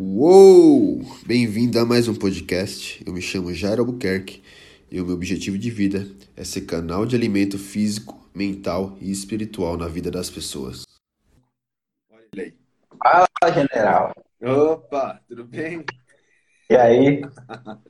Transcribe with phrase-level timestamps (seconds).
[0.00, 1.02] Uou!
[1.26, 3.02] Bem-vindo a mais um podcast.
[3.04, 4.44] Eu me chamo Jairo Albuquerque
[4.88, 6.06] e o meu objetivo de vida
[6.36, 10.84] é ser canal de alimento físico, mental e espiritual na vida das pessoas.
[12.08, 12.54] Olha aí.
[13.02, 14.14] Fala, general.
[14.40, 15.84] Opa, tudo bem?
[16.70, 17.22] E aí?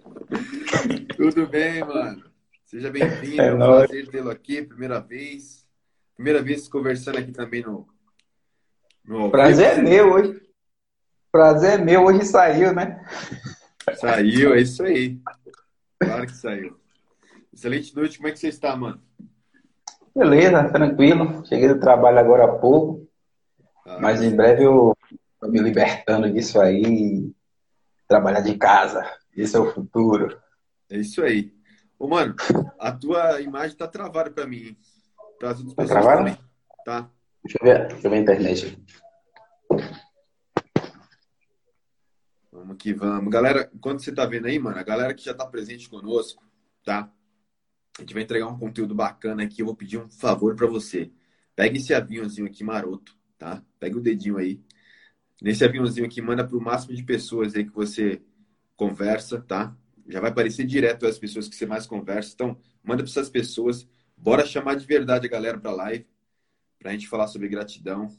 [1.15, 2.25] tudo bem, mano.
[2.65, 3.43] Seja bem-vindo.
[3.43, 5.67] É É um prazer tê-lo aqui, primeira vez.
[6.15, 7.87] Primeira vez conversando aqui também no.
[9.05, 10.48] no Prazer é meu hoje.
[11.33, 13.05] Prazer é meu, hoje saiu, né?
[13.97, 15.21] Saiu, é isso aí.
[16.01, 16.77] Claro que saiu.
[17.53, 19.01] Excelente noite, como é que você está, mano?
[20.15, 21.45] Beleza, tranquilo.
[21.47, 23.07] Cheguei do trabalho agora há pouco,
[23.87, 24.97] Ah, mas em breve eu
[25.41, 26.83] tô me libertando disso aí.
[26.83, 27.35] e
[28.09, 29.05] Trabalhar de casa.
[29.37, 30.41] Esse é o futuro.
[30.91, 31.53] É isso aí.
[31.99, 32.35] Ô, mano,
[32.79, 34.79] a tua imagem tá travada pra mim, hein?
[35.39, 36.19] Para as outras Tá travada?
[36.19, 36.39] também.
[36.87, 37.11] Tá.
[37.45, 38.83] Deixa eu ver, deixa eu ver a internet.
[42.69, 43.33] Vamos que vamos.
[43.33, 46.45] Galera, enquanto você tá vendo aí, mano, a galera que já tá presente conosco,
[46.85, 47.11] tá?
[47.97, 49.63] A gente vai entregar um conteúdo bacana aqui.
[49.63, 51.11] Eu vou pedir um favor pra você.
[51.57, 53.65] Pega esse aviãozinho aqui maroto, tá?
[53.81, 54.61] Pega o dedinho aí.
[55.41, 58.21] Nesse aviãozinho aqui, manda pro máximo de pessoas aí que você
[58.77, 59.75] conversa, tá?
[60.07, 62.35] Já vai aparecer direto as pessoas que você mais conversa.
[62.35, 63.89] Então, manda para essas pessoas.
[64.15, 66.07] Bora chamar de verdade a galera pra live,
[66.79, 68.15] pra gente falar sobre gratidão.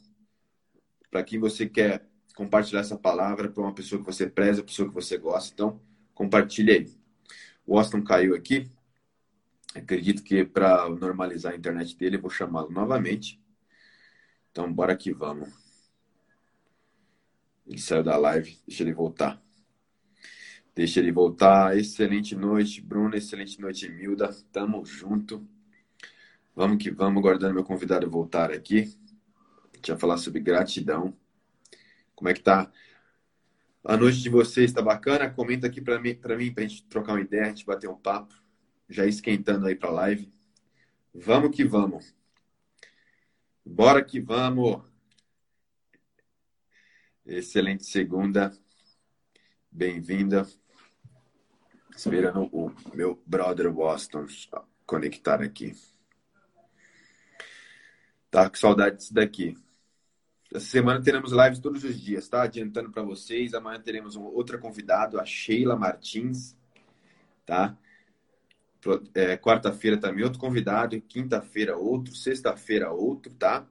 [1.08, 2.09] Pra quem você quer
[2.40, 5.52] compartilhar essa palavra para uma pessoa que você preza, pessoa que você gosta.
[5.52, 5.78] Então,
[6.14, 6.90] compartilhe aí.
[7.66, 8.66] O Austin caiu aqui.
[9.74, 13.38] Acredito que para normalizar a internet dele, eu vou chamá-lo novamente.
[14.50, 15.50] Então, bora que vamos.
[17.66, 19.38] Ele saiu da live, deixa ele voltar.
[20.74, 21.76] Deixa ele voltar.
[21.76, 23.14] Excelente noite, Bruno.
[23.14, 24.34] Excelente noite, Milda.
[24.50, 25.46] Tamo junto.
[26.56, 28.90] Vamos que vamos, aguardando meu convidado voltar aqui.
[29.74, 31.14] A gente falar sobre gratidão.
[32.20, 32.70] Como é que tá
[33.82, 34.74] a noite de vocês?
[34.74, 35.30] Tá bacana?
[35.30, 37.96] Comenta aqui pra mim, para mim, pra gente trocar uma ideia, a gente bater um
[37.96, 38.34] papo.
[38.90, 40.30] Já esquentando aí pra live.
[41.14, 42.14] Vamos que vamos.
[43.64, 44.82] Bora que vamos.
[47.24, 48.52] Excelente segunda.
[49.72, 50.46] Bem-vinda.
[51.96, 54.26] Esperando o meu brother Boston
[54.84, 55.72] conectar aqui.
[58.30, 59.56] Tá com saudade disso daqui.
[60.52, 62.42] Essa semana teremos lives todos os dias, tá?
[62.42, 63.54] Adiantando para vocês.
[63.54, 66.56] Amanhã teremos um, outra convidada, a Sheila Martins,
[67.46, 67.78] tá?
[69.14, 73.64] É, Quarta-feira também outro convidado, quinta-feira outro, sexta-feira outro, tá?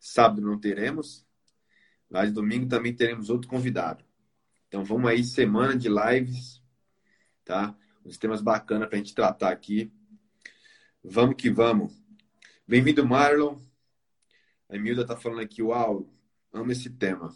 [0.00, 1.24] Sábado não teremos,
[2.10, 4.04] mas domingo também teremos outro convidado.
[4.66, 6.60] Então vamos aí, semana de lives,
[7.44, 7.76] tá?
[8.04, 9.92] Uns temas bacanas pra gente tratar aqui.
[11.02, 11.94] Vamos que vamos.
[12.66, 13.56] Bem-vindo, Marlon.
[14.68, 16.13] A Emilda tá falando aqui, uau,
[16.54, 17.34] amo esse tema.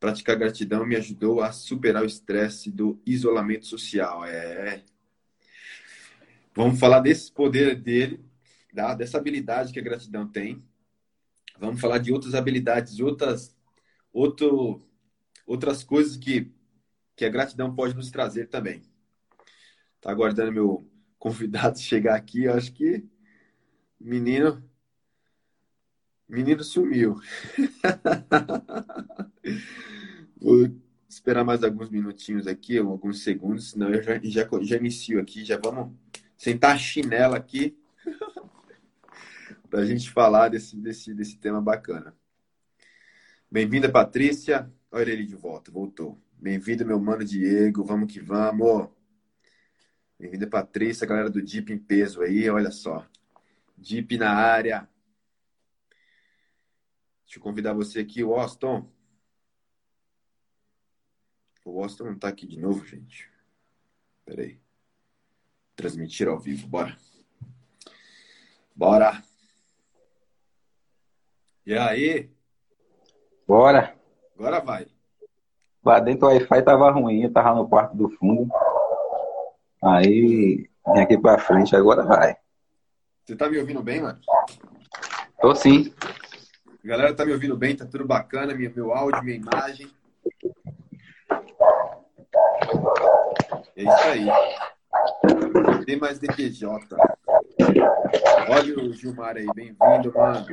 [0.00, 4.24] Praticar gratidão me ajudou a superar o estresse do isolamento social.
[4.24, 4.82] É.
[6.54, 8.24] Vamos falar desse poder dele,
[8.74, 8.94] tá?
[8.94, 10.64] dessa habilidade que a gratidão tem.
[11.58, 13.54] Vamos falar de outras habilidades, outras,
[14.10, 14.82] outro,
[15.46, 16.50] outras coisas que,
[17.14, 18.82] que a gratidão pode nos trazer também.
[20.00, 22.44] Tá aguardando meu convidado chegar aqui.
[22.44, 23.06] Eu acho que
[24.00, 24.64] menino
[26.30, 27.20] Menino sumiu.
[30.40, 30.70] Vou
[31.08, 35.44] esperar mais alguns minutinhos aqui, alguns segundos, senão eu já, já, já inicio aqui.
[35.44, 35.92] Já vamos
[36.36, 37.76] sentar a chinela aqui
[39.68, 42.14] para a gente falar desse, desse, desse tema bacana.
[43.50, 44.72] Bem-vinda, Patrícia.
[44.92, 46.16] Olha ele de volta, voltou.
[46.38, 47.82] Bem-vindo, meu mano Diego.
[47.82, 48.88] Vamos que vamos.
[50.16, 53.04] Bem-vinda, Patrícia, galera do Deep em peso aí, olha só.
[53.76, 54.88] Deep na área.
[57.30, 58.84] Deixa eu convidar você aqui, o Austin.
[61.64, 63.30] O Austin não tá aqui de novo, gente.
[64.24, 64.58] Pera aí.
[65.76, 66.96] Transmitir ao vivo, bora.
[68.74, 69.22] Bora.
[71.64, 72.32] E aí?
[73.46, 73.96] Bora.
[74.34, 74.88] Agora vai.
[75.84, 78.52] Lá dentro o Wi-Fi tava ruim, eu tava no quarto do fundo.
[79.84, 82.36] Aí, vim aqui pra frente, agora vai.
[83.24, 84.20] Você tá me ouvindo bem, mano?
[85.40, 85.94] Tô sim.
[86.82, 89.86] A galera tá me ouvindo bem, tá tudo bacana, minha, meu áudio, minha imagem.
[93.76, 94.26] É isso aí.
[95.84, 96.96] Tem mais DPJ.
[98.48, 100.46] Olha o Gilmar aí, bem-vindo, mano.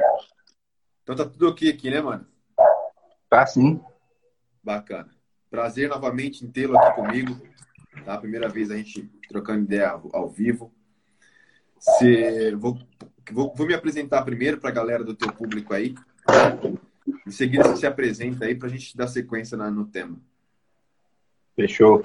[1.02, 2.28] Então tá tudo ok aqui, né, mano?
[3.30, 3.82] Tá sim.
[4.62, 5.10] Bacana.
[5.50, 7.42] Prazer novamente em tê-lo aqui comigo.
[8.04, 8.18] Tá?
[8.18, 10.74] Primeira vez a gente trocando ideia ao, ao vivo.
[11.80, 12.78] Se, vou,
[13.32, 15.96] vou, vou me apresentar primeiro para a galera do teu público aí.
[17.26, 20.18] Em seguida, você se apresenta aí para a gente dar sequência no tema.
[21.56, 22.04] Fechou.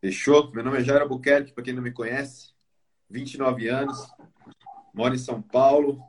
[0.00, 0.52] Fechou?
[0.52, 2.52] Meu nome é Jairo Albuquerque, para quem não me conhece.
[3.10, 4.06] 29 anos,
[4.92, 6.02] moro em São Paulo,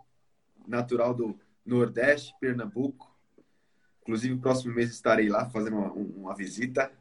[0.68, 3.10] natural do Nordeste, Pernambuco.
[4.02, 6.92] Inclusive, no próximo mês estarei lá fazendo uma, uma visita.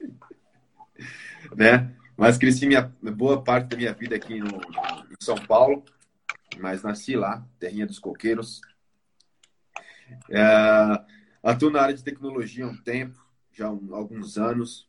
[1.56, 1.94] né?
[2.16, 5.84] Mas cresci minha boa parte da minha vida aqui no, em São Paulo,
[6.58, 8.60] mas nasci lá, terrinha dos coqueiros.
[10.30, 11.04] É,
[11.42, 14.88] atuo na área de tecnologia há um tempo, já há alguns anos,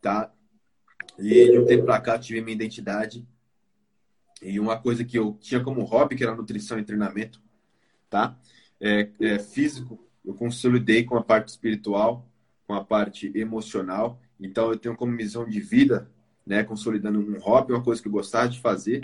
[0.00, 0.32] tá?
[1.18, 3.26] E de um tempo para cá tive minha identidade.
[4.42, 7.42] E uma coisa que eu tinha como hobby, que era nutrição e treinamento,
[8.08, 8.38] tá?
[8.80, 12.26] É, é físico, eu consolidei com a parte espiritual,
[12.66, 14.20] com a parte emocional.
[14.38, 16.10] Então eu tenho como missão de vida,
[16.46, 19.02] né, consolidando um hobby, uma coisa que eu gostava de fazer,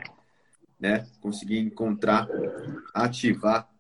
[0.81, 2.27] né, conseguir encontrar,
[2.95, 3.71] ativar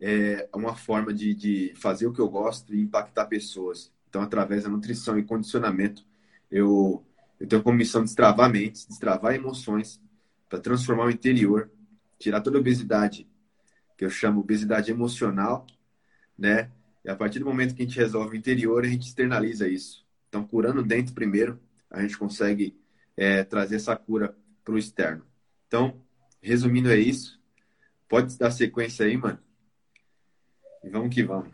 [0.00, 3.92] é, uma forma de, de fazer o que eu gosto e impactar pessoas.
[4.08, 6.04] Então, através da nutrição e condicionamento,
[6.50, 7.04] eu,
[7.40, 10.00] eu tenho como missão destravar mentes, destravar emoções,
[10.48, 11.70] para transformar o interior,
[12.18, 13.26] tirar toda a obesidade,
[13.96, 15.66] que eu chamo obesidade emocional,
[16.38, 16.70] né?
[17.04, 20.04] E a partir do momento que a gente resolve o interior, a gente externaliza isso.
[20.28, 21.58] Então, curando dentro primeiro,
[21.90, 22.76] a gente consegue
[23.16, 25.24] é, trazer essa cura para o externo.
[25.66, 26.00] Então,
[26.42, 27.40] resumindo, é isso.
[28.08, 29.38] Pode dar sequência aí, mano.
[30.86, 31.50] E vamos que vamos.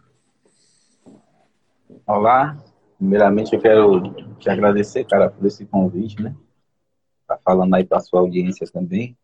[2.07, 2.63] Olá.
[2.99, 6.37] Primeiramente, eu quero te agradecer, cara, por esse convite, né?
[7.27, 9.17] Tá falando aí para sua audiência também.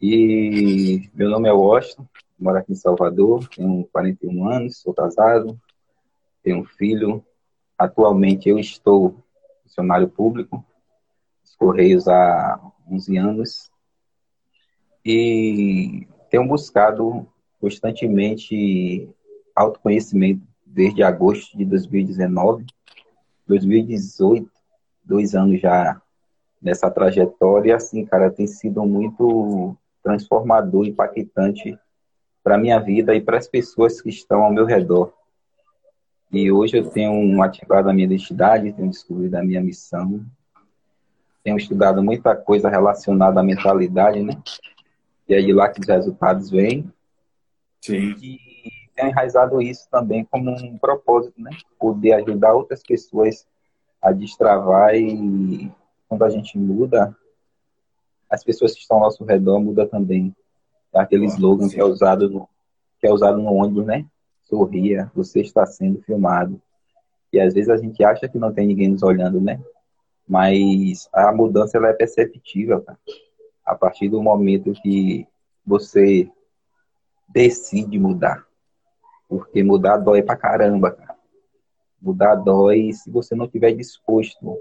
[0.00, 2.08] E meu nome é Washington,
[2.38, 5.60] moro aqui em Salvador, tenho 41 anos, sou casado,
[6.42, 7.22] tenho um filho.
[7.76, 9.22] Atualmente eu estou
[9.64, 10.64] funcionário público,
[11.42, 12.58] dos Correios há
[12.90, 13.70] 11 anos,
[15.04, 17.28] e tenho buscado
[17.60, 19.08] constantemente
[19.54, 22.64] autoconhecimento desde agosto de 2019,
[23.46, 24.48] 2018,
[25.04, 26.00] dois anos já
[26.60, 31.78] nessa trajetória, assim, cara, tem sido muito transformador, impactante
[32.42, 35.12] para minha vida e para as pessoas que estão ao meu redor.
[36.30, 40.24] E hoje eu tenho ativado a minha identidade, tenho descobrido a minha missão,
[41.42, 44.34] tenho estudado muita coisa relacionada à mentalidade, né?
[45.28, 46.90] E é de lá que os resultados vêm.
[47.80, 48.14] Sim.
[48.20, 48.38] E
[48.94, 51.50] tenho enraizado isso também como um propósito, né?
[51.78, 53.46] Poder ajudar outras pessoas
[54.02, 55.70] a destravar e
[56.08, 57.16] quando a gente muda,
[58.28, 60.34] as pessoas que estão ao nosso redor mudam também.
[60.92, 62.48] É aquele slogan que é usado no,
[63.00, 64.04] que é usado no ônibus, né?
[64.44, 66.60] Sorria, você está sendo filmado.
[67.32, 69.60] E às vezes a gente acha que não tem ninguém nos olhando, né?
[70.26, 72.98] Mas a mudança ela é perceptível, cara.
[73.64, 75.26] A partir do momento que
[75.66, 76.30] você
[77.28, 78.46] decide mudar.
[79.28, 81.16] Porque mudar dói pra caramba, cara.
[82.00, 84.58] Mudar dói se você não estiver disposto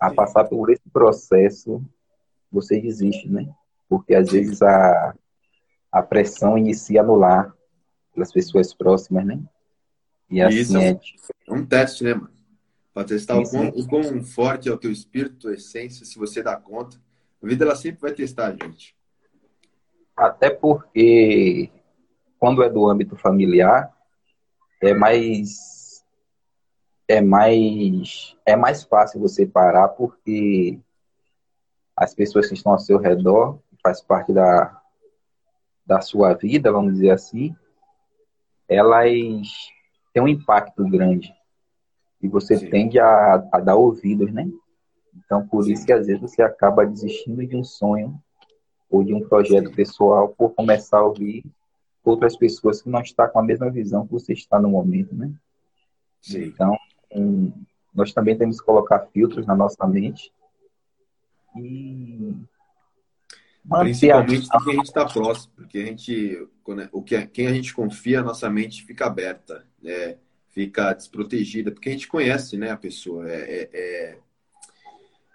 [0.00, 1.84] a passar por esse processo,
[2.50, 3.48] você desiste, né?
[3.88, 5.14] Porque às vezes a,
[5.90, 7.54] a pressão inicia no lar,
[8.14, 9.40] pelas pessoas próximas, né?
[10.30, 11.00] E assim Isso é,
[11.46, 12.30] é um teste, né, mano?
[12.92, 16.42] Para testar o quão, o quão, forte é o teu espírito, tua essência, se você
[16.42, 17.00] dá conta.
[17.42, 18.96] A vida ela sempre vai testar, gente.
[20.16, 21.70] Até porque
[22.38, 23.92] quando é do âmbito familiar,
[24.80, 26.04] é mais
[27.06, 30.78] é mais é mais fácil você parar porque
[31.96, 34.78] as pessoas que estão ao seu redor faz parte da
[35.84, 37.56] da sua vida, vamos dizer assim,
[38.68, 39.48] elas
[40.12, 41.34] têm um impacto grande
[42.20, 42.68] e você Sim.
[42.68, 44.46] tende a, a, dar ouvidos, né?
[45.16, 45.72] Então, por Sim.
[45.72, 48.20] isso que às vezes você acaba desistindo de um sonho
[48.90, 49.74] ou de um projeto Sim.
[49.74, 51.42] pessoal por começar a ouvir
[52.08, 55.32] outras pessoas que não estão com a mesma visão que você está no momento, né?
[56.20, 56.44] Sim.
[56.44, 56.76] Então,
[57.12, 57.52] um,
[57.94, 60.32] nós também temos que colocar filtros na nossa mente
[61.56, 62.34] e
[63.68, 64.60] Principalmente a...
[64.60, 68.20] quem a gente está próximo, porque a gente, quando, o que, quem a gente confia,
[68.20, 70.16] a nossa mente fica aberta, né?
[70.48, 74.18] fica desprotegida, porque a gente conhece né, a pessoa, é, é,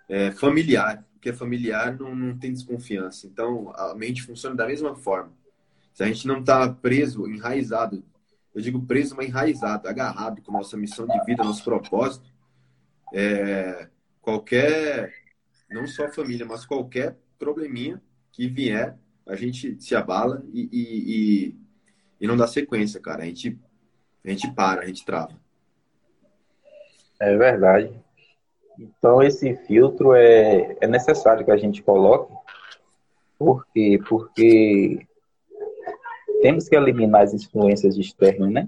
[0.09, 3.27] é, é familiar, porque é familiar não, não tem desconfiança.
[3.27, 5.31] Então a mente funciona da mesma forma.
[5.93, 8.03] Se a gente não está preso, enraizado
[8.53, 12.31] eu digo preso, mas enraizado, agarrado com nossa missão de vida, nosso propósito,
[13.11, 13.87] é,
[14.21, 15.11] qualquer,
[15.69, 21.57] não só família, mas qualquer probleminha que vier, a gente se abala e, e, e,
[22.21, 23.23] e não dá sequência, cara.
[23.23, 23.57] A gente,
[24.23, 25.33] a gente para, a gente trava.
[27.19, 27.91] É verdade.
[28.77, 32.33] Então, esse filtro é, é necessário que a gente coloque.
[33.37, 33.99] Por quê?
[34.07, 35.07] Porque
[36.43, 38.67] temos que eliminar as influências externas, né?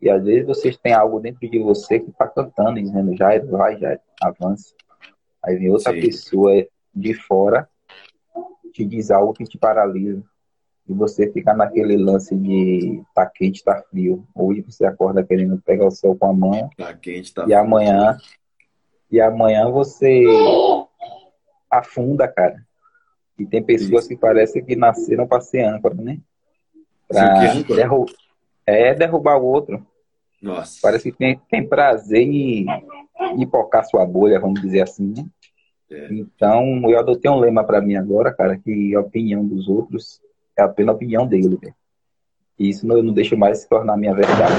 [0.00, 3.78] E às vezes vocês têm algo dentro de você que está cantando, dizendo, já vai,
[3.78, 4.74] já avança.
[5.44, 6.00] Aí vem outra Sim.
[6.00, 7.68] pessoa de fora,
[8.72, 10.22] te diz algo que te paralisa.
[10.88, 14.26] E você fica naquele lance de tá quente, tá frio.
[14.34, 16.70] Hoje você acorda querendo pegar o céu com a mão.
[16.78, 17.58] Tá quente, tá E frio.
[17.58, 18.16] amanhã.
[19.10, 20.24] E amanhã você
[21.70, 22.56] afunda, cara.
[23.38, 24.08] E tem pessoas Isso.
[24.08, 26.18] que parecem que nasceram para ser âncora, né?
[27.08, 28.06] Pra derru
[28.66, 29.86] é derrubar o outro.
[30.42, 30.78] Nossa.
[30.82, 32.66] Parece que tem, tem prazer em,
[33.36, 35.26] em pocar sua bolha, vamos dizer assim, né?
[35.90, 36.12] É.
[36.12, 40.20] Então, eu adotei um lema para mim agora, cara, que a opinião dos outros
[40.56, 41.56] é apenas a opinião dele.
[41.60, 41.74] Véio.
[42.58, 44.54] E isso não, não deixa mais se tornar minha verdade.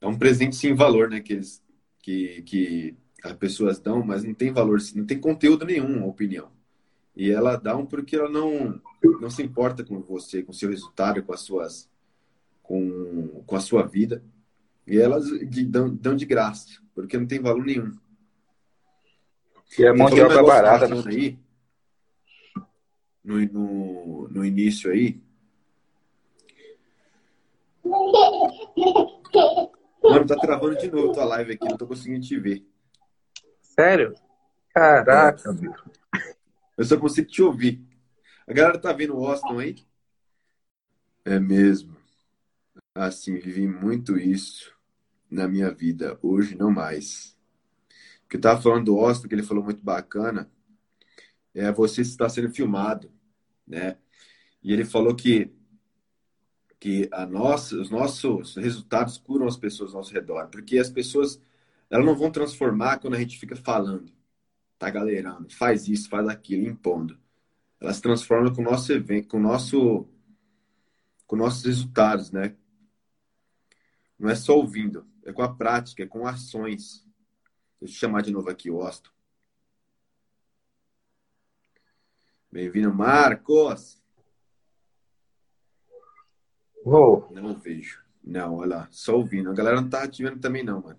[0.00, 1.20] É um presente sem valor, né?
[1.20, 1.62] Que, eles,
[2.00, 6.48] que, que as pessoas dão, mas não tem valor, não tem conteúdo nenhum a opinião.
[7.14, 8.80] E ela dá um porque ela não,
[9.20, 11.90] não se importa com você, com o seu resultado, com as suas.
[12.62, 14.24] com, com a sua vida.
[14.86, 15.24] E elas
[15.68, 17.92] dão, dão de graça, porque não tem valor nenhum.
[19.74, 20.88] Que é mão de obra barata.
[20.88, 21.02] Né?
[21.06, 21.38] Aí,
[23.24, 25.20] no, no, no início aí.
[30.02, 32.66] Mano, tá travando de novo tua live aqui, não tô conseguindo te ver.
[33.60, 34.14] Sério?
[34.74, 35.72] Caraca, meu.
[36.76, 37.84] Eu só consigo te ouvir.
[38.46, 39.76] A galera tá vendo o Austin aí?
[41.24, 41.96] É mesmo.
[42.94, 44.74] Assim, vivi muito isso
[45.30, 46.18] na minha vida.
[46.22, 47.36] Hoje não mais.
[48.28, 50.50] Que eu tava falando do Austin, que ele falou muito bacana,
[51.54, 53.10] é você está sendo filmado,
[53.66, 53.98] né?
[54.62, 55.52] E ele falou que
[56.80, 61.40] que a nossa, os nossos resultados curam as pessoas ao nosso redor, porque as pessoas
[61.88, 64.12] elas não vão transformar quando a gente fica falando,
[64.82, 67.16] tá galerando, faz isso, faz aquilo, impondo.
[67.80, 70.08] Elas se transformam com o nosso evento, com o nosso
[71.24, 72.56] com nossos resultados, né?
[74.18, 77.06] Não é só ouvindo, é com a prática, é com ações.
[77.80, 79.08] Deixa eu chamar de novo aqui o Austin.
[82.50, 84.02] Bem-vindo, Marcos.
[86.84, 87.28] Oh.
[87.30, 88.02] Não vejo.
[88.22, 89.48] Não, olha lá, só ouvindo.
[89.48, 90.98] A galera não tá ativando também não, mano.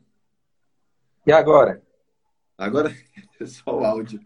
[1.27, 1.83] E agora?
[2.57, 2.91] Agora
[3.39, 4.21] é só o áudio.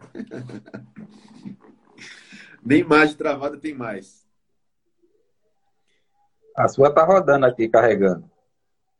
[2.62, 4.26] Nem imagem travada tem mais.
[6.56, 8.28] A sua tá rodando aqui, carregando.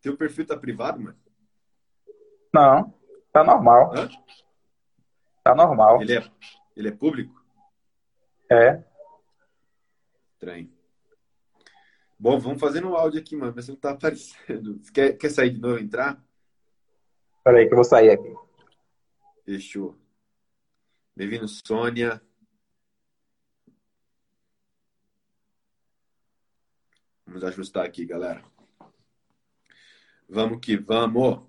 [0.01, 1.19] Teu perfil tá privado, mano?
[2.55, 2.95] Não,
[3.33, 3.93] tá normal.
[3.95, 4.09] Hã?
[5.43, 6.01] Tá normal.
[6.01, 6.31] Ele é,
[6.77, 7.45] ele é público?
[8.51, 8.83] É.
[10.33, 10.73] Estranho.
[12.19, 13.53] Bom, vamos fazer no áudio aqui, mano.
[13.55, 14.79] Mas não tá aparecendo.
[14.83, 16.23] Você quer, quer sair de novo entrar?
[17.45, 18.48] Peraí que eu vou sair aqui.
[19.49, 19.99] Fechou.
[21.17, 22.21] Bem-vindo, Sônia.
[27.25, 28.45] Vamos ajustar aqui, galera.
[30.29, 31.49] Vamos que vamos.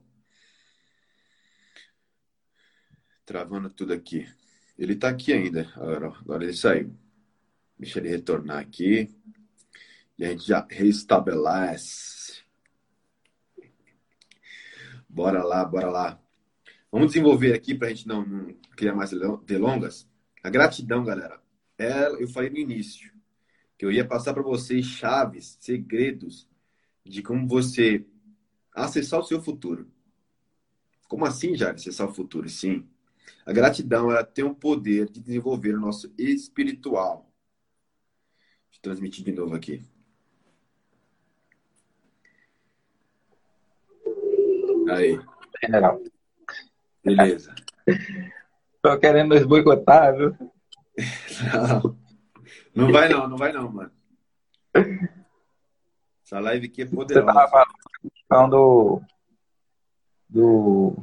[3.25, 4.25] Travando tudo aqui.
[4.77, 5.69] Ele está aqui ainda.
[5.75, 6.97] Agora, agora ele saiu.
[7.77, 9.13] Deixa ele retornar aqui.
[10.17, 12.45] E a gente já restabelece.
[15.09, 16.28] Bora lá, bora lá.
[16.91, 19.11] Vamos desenvolver aqui para a gente não, não, criar mais
[19.45, 20.07] delongas.
[20.43, 21.39] A gratidão, galera.
[21.77, 23.13] É, eu falei no início
[23.77, 26.47] que eu ia passar para vocês chaves, segredos
[27.05, 28.05] de como você
[28.73, 29.89] acessar o seu futuro.
[31.07, 32.49] Como assim, já acessar o futuro?
[32.49, 32.87] Sim.
[33.45, 37.31] A gratidão ela tem o poder de desenvolver o nosso espiritual.
[38.67, 39.81] Deixa eu transmitir de novo aqui.
[44.89, 45.19] Aí.
[45.63, 46.01] General.
[47.03, 47.53] Beleza.
[48.81, 50.35] Tô querendo nos boicotar, viu?
[51.53, 51.97] Não.
[52.75, 53.91] Não vai não, não vai não, mano.
[56.23, 57.25] Essa live aqui é poderosa.
[57.25, 57.65] Você tava
[58.27, 59.01] falando do,
[60.29, 60.95] do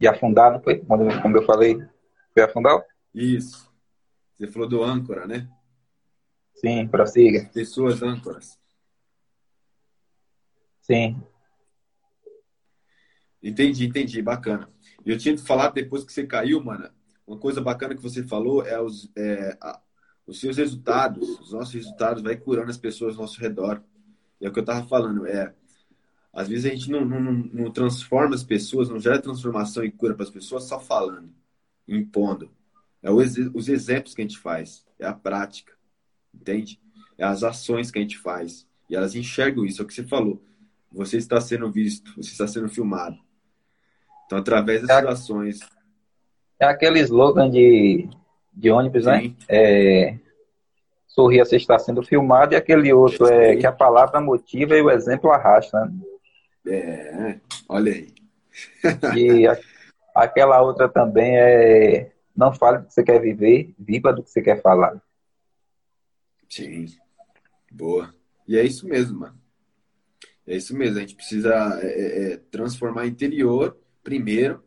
[0.00, 0.78] e afundar, não foi?
[0.80, 1.78] Como eu falei,
[2.34, 2.84] foi afundar?
[3.14, 3.72] Isso.
[4.34, 5.48] Você falou do âncora, né?
[6.54, 7.48] Sim, prossiga.
[7.52, 8.58] Pessoas âncoras.
[10.80, 11.22] Sim.
[13.40, 14.20] Entendi, entendi.
[14.20, 14.71] Bacana.
[15.04, 16.88] Eu tinha te falado depois que você caiu, mano.
[17.26, 19.80] Uma coisa bacana que você falou é os, é, a,
[20.26, 23.82] os seus resultados, os nossos resultados, vai curando as pessoas ao nosso redor.
[24.40, 25.26] E é o que eu tava falando.
[25.26, 25.54] É,
[26.32, 30.14] às vezes a gente não, não, não transforma as pessoas, não gera transformação e cura
[30.14, 31.30] para as pessoas só falando,
[31.86, 32.50] impondo.
[33.02, 35.72] É os, os exemplos que a gente faz, é a prática,
[36.32, 36.80] entende?
[37.18, 38.66] É as ações que a gente faz.
[38.88, 40.42] E elas enxergam isso, é o que você falou.
[40.90, 43.18] Você está sendo visto, você está sendo filmado.
[44.32, 45.60] Então, através dessas é, ações.
[46.58, 48.08] É aquele slogan de,
[48.50, 49.20] de ônibus, né?
[49.20, 49.28] Sim.
[49.28, 49.36] né?
[49.46, 50.18] É,
[51.06, 54.90] sorria, você está sendo filmado, e aquele outro é que a palavra motiva e o
[54.90, 55.84] exemplo arrasta.
[56.64, 56.74] Né?
[56.74, 58.14] É, olha aí.
[59.16, 59.58] E a,
[60.14, 64.40] aquela outra também é não fale do que você quer viver, viva do que você
[64.40, 64.98] quer falar.
[66.48, 66.86] Sim.
[67.70, 68.14] Boa.
[68.48, 69.38] E é isso mesmo, mano.
[70.46, 70.96] É isso mesmo.
[70.96, 74.62] A gente precisa é, é, é transformar interior primeiro,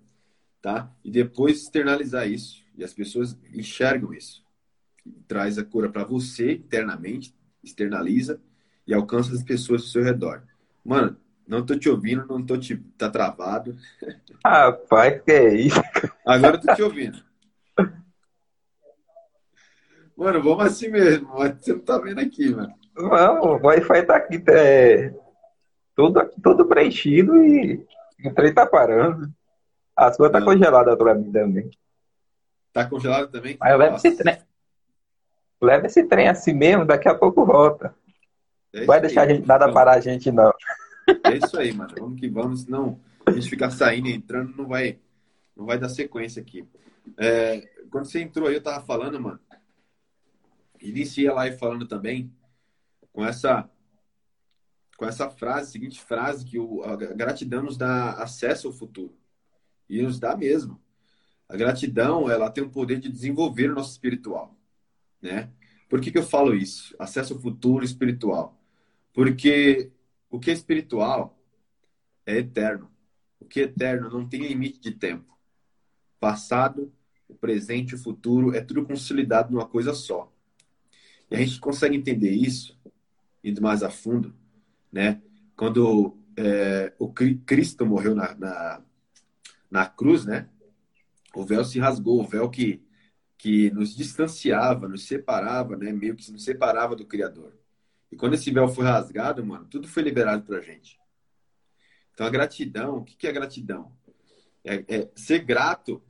[0.62, 0.92] tá?
[1.04, 2.64] E depois externalizar isso.
[2.78, 4.44] E as pessoas enxergam isso.
[5.28, 8.42] Traz a cura para você internamente, externaliza
[8.88, 10.44] e alcança as pessoas ao seu redor.
[10.84, 12.78] Mano, não tô te ouvindo, não tô te.
[12.98, 13.78] Tá travado.
[14.44, 15.82] Rapaz, que é isso?
[16.26, 17.24] Agora eu tô te ouvindo.
[20.18, 21.28] Mano, vamos assim mesmo.
[21.28, 22.74] Você não tá vendo aqui, mano.
[22.96, 25.14] Não, o Wi-Fi tá aqui, é,
[25.96, 27.86] tudo, tudo preenchido e
[28.24, 29.30] o trem tá parando.
[29.96, 31.70] As coisas tá congeladas pra mim também.
[32.74, 33.58] Tá congelado também?
[33.60, 34.38] Mas leva esse trem.
[35.62, 37.96] Leva esse trem assim mesmo, daqui a pouco volta.
[38.74, 40.54] É Vai deixar aí, a gente nada parar a gente, não.
[41.24, 41.94] É isso aí, mano.
[41.98, 45.00] Vamos que vamos, senão a gente ficar saindo e entrando, não vai,
[45.56, 46.68] não vai dar sequência aqui.
[47.18, 49.40] É, quando você entrou aí, eu tava falando, mano.
[50.82, 52.30] Iniciei a live falando também
[53.14, 53.70] com essa
[54.98, 59.18] com essa frase, seguinte frase que o, a gratidão nos dá acesso ao futuro.
[59.90, 60.82] E nos dá mesmo.
[61.48, 64.58] A gratidão, ela tem o poder de desenvolver o nosso espiritual,
[65.22, 65.52] né?
[65.88, 66.96] Por que, que eu falo isso?
[66.98, 68.60] Acesso ao futuro espiritual.
[69.14, 69.92] Porque
[70.30, 71.40] o que é espiritual
[72.26, 72.92] é eterno.
[73.40, 75.38] O que é eterno não tem limite de tempo.
[76.20, 76.92] Passado,
[77.28, 80.34] o presente o futuro é tudo consolidado numa coisa só.
[81.30, 82.78] E a gente consegue entender isso,
[83.44, 84.36] indo mais a fundo,
[84.96, 85.22] né?
[85.58, 88.82] Quando é, o Cristo morreu na, na,
[89.70, 90.50] na cruz, né?
[91.36, 92.82] O véu se rasgou, o véu que,
[93.38, 95.92] que nos distanciava, nos separava, né?
[95.92, 97.54] Meio que nos separava do Criador.
[98.10, 100.98] E quando esse véu foi rasgado, mano, tudo foi liberado pra gente.
[102.14, 103.92] Então a gratidão, o que é gratidão?
[104.64, 106.02] É, é ser grato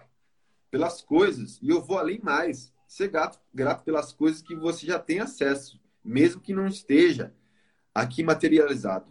[0.70, 1.60] pelas coisas.
[1.60, 2.72] E eu vou além mais.
[2.88, 7.34] Ser grato, grato pelas coisas que você já tem acesso, mesmo que não esteja
[7.96, 9.06] aqui materializado.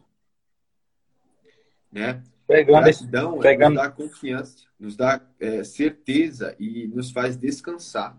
[1.90, 2.22] Né?
[2.46, 3.74] Pegando Gratidão esse, pegando...
[3.74, 8.16] nos dá confiança, nos dá é, certeza e nos faz descansar.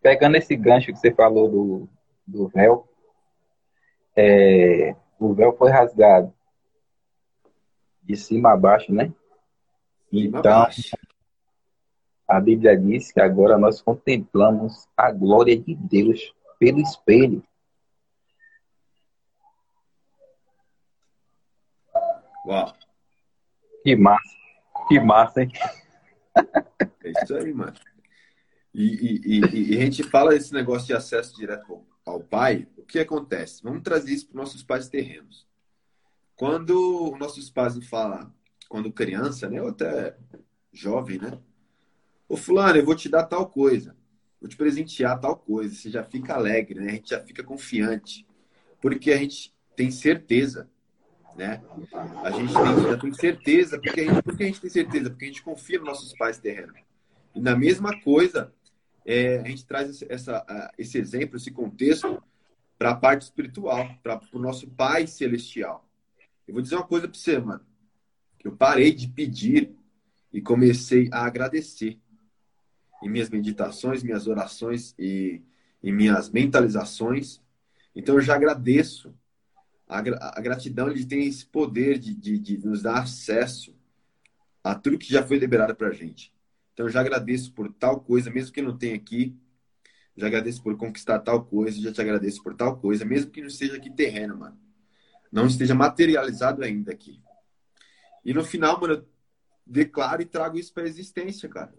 [0.00, 1.88] Pegando esse gancho que você falou do,
[2.26, 2.88] do véu,
[4.16, 6.32] é, o véu foi rasgado
[8.02, 9.12] de cima a baixo, né?
[10.10, 10.66] Então,
[12.26, 17.42] a Bíblia diz que agora nós contemplamos a glória de Deus pelo espelho.
[22.46, 22.72] Uau.
[23.82, 24.36] Que massa.
[24.88, 25.52] Que massa, hein?
[27.04, 27.74] É isso aí, mano.
[28.74, 32.66] E, e, e, e, a gente fala desse negócio de acesso direto ao pai.
[32.76, 33.62] O que acontece?
[33.62, 35.46] Vamos trazer isso para nossos pais terrenos.
[36.36, 38.32] Quando nossos pais nos falam,
[38.68, 40.16] quando criança, né, ou até
[40.72, 41.38] jovem, né?
[42.28, 43.94] Ô fulano, eu vou te dar tal coisa.
[44.40, 45.74] Vou te presentear tal coisa.
[45.74, 46.90] Você já fica alegre, né?
[46.90, 48.26] A gente já fica confiante.
[48.80, 50.68] Porque a gente tem certeza
[51.36, 51.62] né?
[52.22, 55.10] A gente tem, já tem certeza, porque a gente, por que a gente tem certeza?
[55.10, 56.78] Porque a gente confia nos nossos pais terrenos.
[57.34, 58.52] E na mesma coisa,
[59.04, 62.22] é, a gente traz essa, esse exemplo, esse contexto
[62.78, 65.88] para a parte espiritual, para o nosso Pai Celestial.
[66.46, 67.64] Eu vou dizer uma coisa para você, mano.
[68.42, 69.74] Eu parei de pedir
[70.32, 71.98] e comecei a agradecer
[73.02, 75.42] em minhas meditações, minhas orações e
[75.82, 77.40] em minhas mentalizações.
[77.94, 79.14] Então eu já agradeço
[79.92, 83.74] a, a gratidão ele tem esse poder de, de, de, nos dar acesso
[84.64, 86.32] a tudo que já foi liberado para a gente.
[86.72, 89.36] Então, eu já agradeço por tal coisa, mesmo que não tenha aqui.
[90.16, 91.80] Já agradeço por conquistar tal coisa.
[91.80, 94.58] Já te agradeço por tal coisa, mesmo que não esteja aqui terreno, mano.
[95.30, 97.20] Não esteja materializado ainda aqui.
[98.24, 99.08] E no final, mano, eu
[99.66, 101.74] declaro e trago isso para a existência, cara.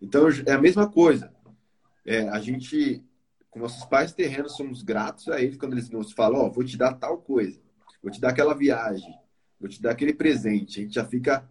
[0.00, 1.32] Então, é a mesma coisa.
[2.04, 3.04] É, a gente
[3.50, 6.64] com nossos pais terrenos, somos gratos a eles quando eles nos falam: Ó, oh, vou
[6.64, 7.60] te dar tal coisa,
[8.02, 9.14] vou te dar aquela viagem,
[9.60, 10.80] vou te dar aquele presente.
[10.80, 11.48] A gente já fica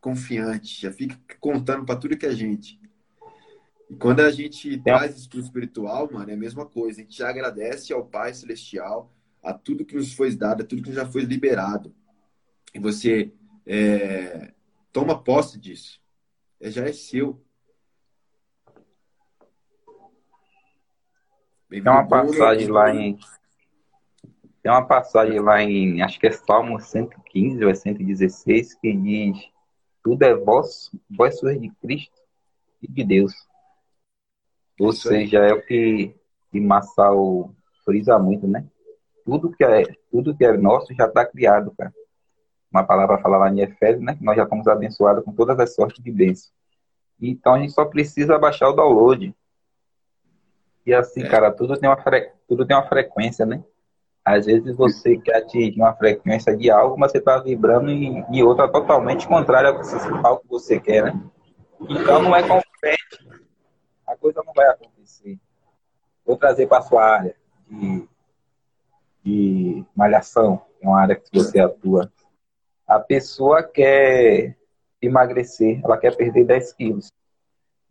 [0.00, 2.80] confiante, já fica contando para tudo que a gente.
[3.88, 4.78] E quando a gente é.
[4.78, 7.00] traz isso para o espiritual, mano, é a mesma coisa.
[7.00, 10.82] A gente já agradece ao Pai Celestial a tudo que nos foi dado, a tudo
[10.82, 11.94] que já foi liberado.
[12.74, 13.32] E você
[13.66, 14.52] é,
[14.92, 16.00] toma posse disso.
[16.60, 17.44] É, já é seu.
[21.80, 23.18] Tem uma passagem lá em.
[24.62, 26.02] Tem uma passagem lá em.
[26.02, 29.38] Acho que é Salmo 115 ou é 116 que diz:
[30.02, 32.20] Tudo é vós, vós sois de Cristo
[32.82, 33.32] e de Deus.
[34.78, 36.14] Ou seja, é o que,
[36.50, 37.54] que Massal
[37.84, 38.66] frisa muito, né?
[39.24, 41.92] tudo que é, tudo que é nosso já está criado, cara.
[42.70, 44.16] Uma palavra fala lá em Efésios, né?
[44.20, 46.52] Nós já estamos abençoados com todas as sortes de bênçãos.
[47.20, 49.34] Então a gente só precisa baixar o download.
[50.84, 51.28] E assim, é.
[51.28, 52.32] cara, tudo tem, uma fre...
[52.48, 53.62] tudo tem uma frequência, né?
[54.24, 58.42] Às vezes você quer atingir uma frequência de algo, mas você está vibrando em, em
[58.42, 59.70] outra totalmente contrária
[60.22, 61.20] ao que você quer, né?
[61.80, 63.42] Então não é concorrente.
[64.06, 65.38] A coisa não vai acontecer.
[66.24, 67.34] Vou trazer para a sua área
[67.68, 68.08] de,
[69.24, 72.12] de malhação, é uma área que você atua.
[72.86, 74.56] A pessoa quer
[75.00, 77.12] emagrecer, ela quer perder 10 quilos.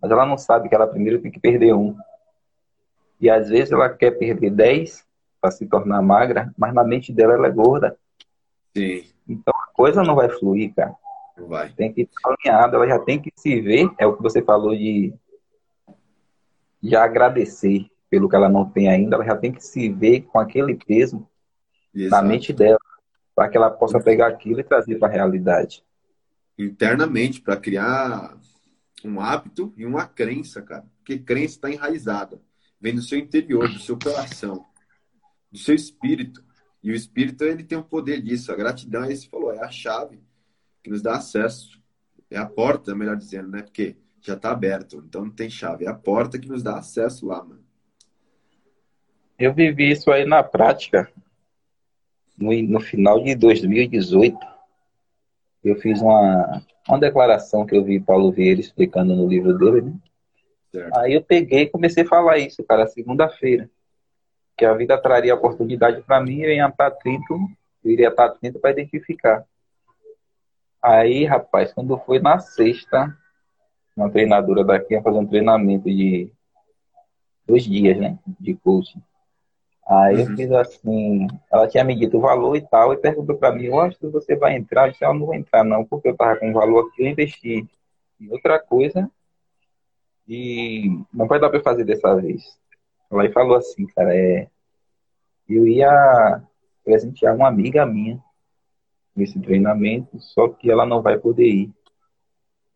[0.02, 1.96] Mas ela não sabe que ela primeiro tem que perder um.
[3.22, 5.06] E às vezes ela quer perder 10
[5.40, 7.96] para se tornar magra, mas na mente dela ela é gorda.
[8.76, 9.06] Sim.
[9.28, 10.96] Então a coisa não vai fluir, cara.
[11.38, 11.72] Não vai.
[11.72, 14.76] Tem que estar alinhado, ela já tem que se ver, é o que você falou
[14.76, 15.14] de
[16.84, 20.40] já agradecer pelo que ela não tem ainda, ela já tem que se ver com
[20.40, 21.26] aquele peso
[21.94, 22.22] Exato.
[22.24, 22.80] na mente dela,
[23.36, 25.84] para que ela possa pegar aquilo e trazer para a realidade
[26.58, 28.38] internamente para criar
[29.04, 30.86] um hábito e uma crença, cara.
[30.98, 32.40] Porque crença está enraizada,
[32.82, 34.66] vem do seu interior, do seu coração,
[35.52, 36.44] do seu espírito.
[36.84, 38.52] E o espírito ele tem o poder disso.
[38.52, 40.20] A gratidão, aí você falou, é a chave
[40.84, 41.80] que nos dá acesso.
[42.30, 43.62] É a porta, melhor dizendo, né?
[43.62, 45.86] Porque já está aberto, então não tem chave.
[45.86, 47.64] É a porta que nos dá acesso lá, mano.
[49.38, 51.12] Eu vivi isso aí na prática
[52.42, 54.38] no, no final de 2018
[55.64, 59.94] eu fiz uma, uma declaração que eu vi Paulo Vieira explicando no livro dele, né?
[60.72, 60.98] Certo.
[60.98, 63.70] Aí eu peguei e comecei a falar isso, cara, segunda-feira.
[64.58, 67.34] Que a vida traria oportunidade para mim, eu ia estar atento,
[67.84, 69.46] eu iria estar atento para identificar.
[70.82, 73.16] Aí, rapaz, quando foi na sexta,
[73.96, 76.32] uma treinadora daqui ia fazer um treinamento de
[77.46, 78.18] dois dias, né?
[78.40, 79.02] De coaching.
[79.86, 80.22] Aí uhum.
[80.22, 83.80] eu fiz assim, ela tinha medido o valor e tal, e perguntou para mim, eu
[83.80, 84.88] acho que você vai entrar?
[84.88, 87.08] Eu disse, eu não vou entrar não, porque eu tava com um valor aqui, eu
[87.08, 87.68] investi
[88.20, 89.12] em outra coisa
[90.34, 92.58] e não vai dar para fazer dessa vez.
[93.12, 94.48] Ela falou assim, cara, é,
[95.50, 96.42] eu ia
[96.86, 98.18] presentear uma amiga minha
[99.14, 101.74] nesse treinamento, só que ela não vai poder ir.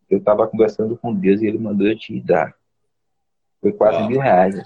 [0.09, 2.53] Eu tava conversando com Deus e ele mandou eu te dar.
[3.61, 4.61] Foi quase mil reais.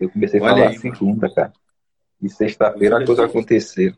[0.00, 1.52] Eu comecei a falar aí, segunda, cara.
[2.20, 3.94] E sexta-feira a coisa aconteceu.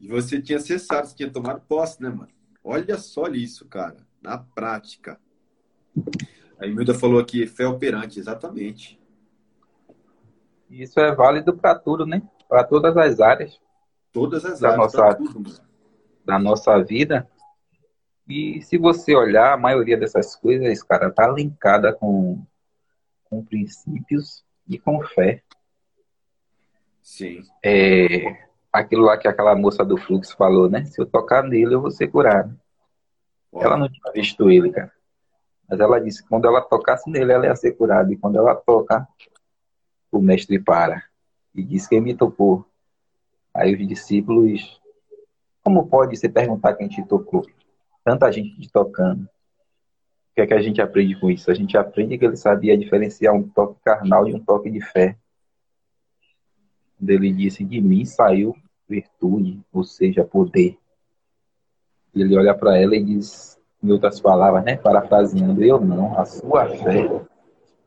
[0.00, 2.32] E você tinha cessado, você tinha tomado posse, né, mano?
[2.64, 3.98] Olha só isso, cara.
[4.22, 5.20] Na prática.
[6.58, 9.00] A Emilda falou aqui, fé operante, exatamente.
[10.70, 12.22] Isso é válido para tudo, né?
[12.48, 13.60] Para todas as áreas.
[14.12, 15.54] Todas as da áreas, nossa, tudo,
[16.24, 17.28] da nossa vida.
[18.28, 22.42] E se você olhar, a maioria dessas coisas, cara, tá linkada com,
[23.24, 25.42] com princípios e com fé.
[27.02, 27.42] Sim.
[27.62, 30.84] É, aquilo lá que aquela moça do fluxo falou, né?
[30.86, 32.58] Se eu tocar nele, eu vou ser curado.
[33.52, 34.93] Ela não tinha visto ele, cara.
[35.68, 38.12] Mas ela disse que quando ela tocasse nele, ela ia ser curada.
[38.12, 39.06] E quando ela toca,
[40.10, 41.02] o mestre para.
[41.54, 42.64] E diz quem me tocou.
[43.52, 44.80] Aí os discípulos,
[45.62, 47.46] como pode você perguntar quem te tocou?
[48.04, 49.22] Tanta gente te tocando.
[49.22, 51.50] O que é que a gente aprende com isso?
[51.50, 55.16] A gente aprende que ele sabia diferenciar um toque carnal de um toque de fé.
[56.98, 58.54] Quando ele disse: De mim saiu
[58.88, 60.76] virtude, ou seja, poder.
[62.14, 66.66] Ele olha para ela e diz, em outras palavras, né, parafraseando: Eu não, a sua
[66.66, 67.20] fé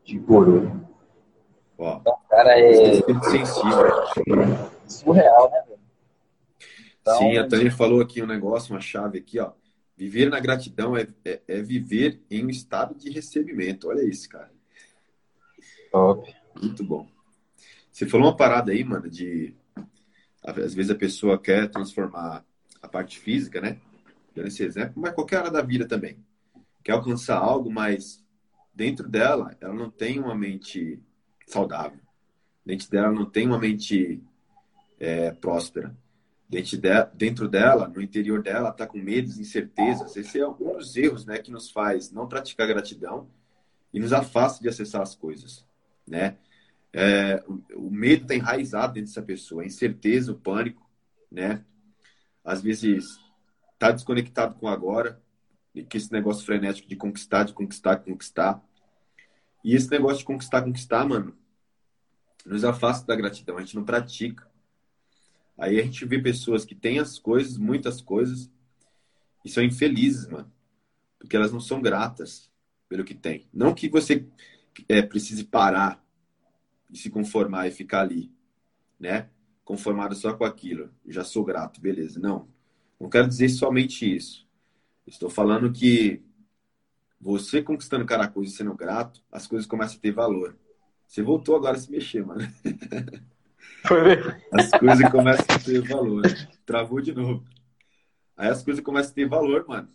[0.04, 0.70] te curou.
[1.74, 2.94] Então, cara, é.
[2.94, 4.68] Sensível.
[4.86, 5.78] Surreal, né, velho?
[7.00, 9.52] Então, Sim, a Tânia falou aqui um negócio, uma chave aqui, ó.
[9.96, 13.88] Viver na gratidão é, é, é, viver em um estado de recebimento.
[13.88, 14.50] Olha isso, cara.
[15.90, 16.32] Top.
[16.60, 17.08] Muito bom.
[17.90, 19.54] Você falou uma parada aí, mano, de.
[20.44, 22.44] Às vezes a pessoa quer transformar
[22.80, 23.78] a parte física, né?
[24.38, 26.24] Dando esse exemplo, mas qualquer área da vida também.
[26.84, 28.24] Quer alcançar algo, mas
[28.72, 31.02] dentro dela, ela não tem uma mente
[31.44, 31.98] saudável.
[32.64, 34.22] Dentro dela, não tem uma mente
[35.00, 35.92] é, próspera
[37.12, 40.16] dentro dela, no interior dela, está com medos, incertezas.
[40.16, 43.28] Esse é um dos erros né, que nos faz não praticar gratidão
[43.92, 45.66] e nos afasta de acessar as coisas.
[46.06, 46.38] Né?
[46.90, 50.88] É, o medo está enraizado dentro dessa pessoa, a incerteza, o pânico.
[51.30, 51.62] Né?
[52.42, 53.18] Às vezes
[53.78, 55.22] está desconectado com agora,
[55.72, 58.60] e que esse negócio frenético de conquistar, de conquistar, conquistar.
[59.64, 61.36] E esse negócio de conquistar, conquistar, mano,
[62.44, 63.56] nos afasta da gratidão.
[63.56, 64.48] A gente não pratica.
[65.56, 68.50] Aí a gente vê pessoas que têm as coisas, muitas coisas,
[69.44, 70.52] e são infelizes, mano.
[71.18, 72.50] Porque elas não são gratas
[72.88, 73.48] pelo que tem.
[73.52, 74.26] Não que você
[74.88, 76.04] é, precise parar
[76.90, 78.32] de se conformar e ficar ali,
[78.98, 79.28] né?
[79.64, 80.90] conformado só com aquilo.
[81.06, 82.18] Já sou grato, beleza.
[82.18, 82.48] Não.
[82.98, 84.46] Não quero dizer somente isso.
[85.06, 86.22] Estou falando que
[87.20, 90.56] você conquistando cada coisa e sendo grato, as coisas começam a ter valor.
[91.06, 92.40] Você voltou agora a se mexer, mano.
[93.86, 94.34] Foi mesmo.
[94.52, 96.22] As coisas começam a ter valor.
[96.66, 97.44] Travou de novo.
[98.36, 99.88] Aí as coisas começam a ter valor, mano.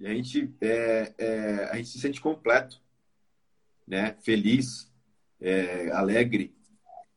[0.00, 2.80] E a gente, é, é, a gente se sente completo,
[3.86, 4.16] né?
[4.22, 4.92] Feliz,
[5.40, 6.54] é, alegre.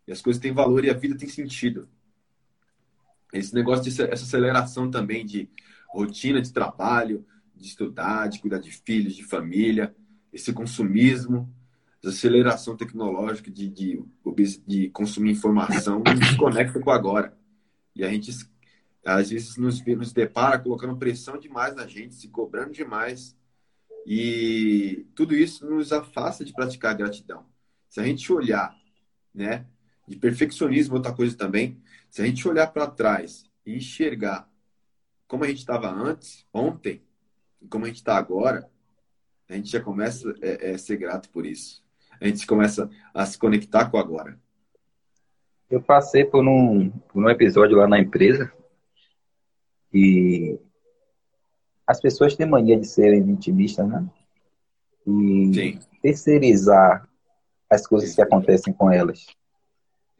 [0.08, 1.90] E as coisas têm valor e a vida tem sentido.
[3.32, 5.50] Esse negócio de essa aceleração também de
[5.90, 9.96] rotina de trabalho, de estudar, de cuidar de filhos, de família,
[10.32, 11.54] esse consumismo,
[12.00, 14.04] essa aceleração tecnológica de, de,
[14.66, 17.38] de consumir informação, desconecta com agora.
[17.96, 18.32] E a gente
[19.06, 23.36] às vezes nos, nos depara colocando pressão demais na gente, se cobrando demais.
[24.06, 27.46] E tudo isso nos afasta de praticar gratidão.
[27.90, 28.76] Se a gente olhar,
[29.34, 29.66] né,
[30.08, 34.48] de perfeccionismo, outra coisa também, se a gente olhar para trás e enxergar
[35.28, 37.02] como a gente estava antes, ontem,
[37.62, 38.70] e como a gente está agora,
[39.48, 41.82] a gente já começa a é, é, ser grato por isso.
[42.20, 44.38] A gente começa a se conectar com agora.
[45.70, 48.52] Eu passei por um, por um episódio lá na empresa
[49.94, 50.60] e
[51.88, 54.06] as pessoas têm mania de serem vitimistas, né?
[55.08, 55.80] E Sim.
[56.02, 57.08] terceirizar
[57.70, 58.16] as coisas Sim.
[58.16, 59.26] que acontecem com elas.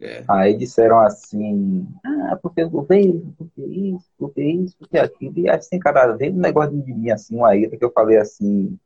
[0.02, 0.24] É.
[0.26, 5.38] Aí disseram assim, ah, porque o governo, porque isso, porque isso, porque aquilo.
[5.38, 8.76] E assim, cada vez um negócio de mim, assim, uma ida que eu falei assim,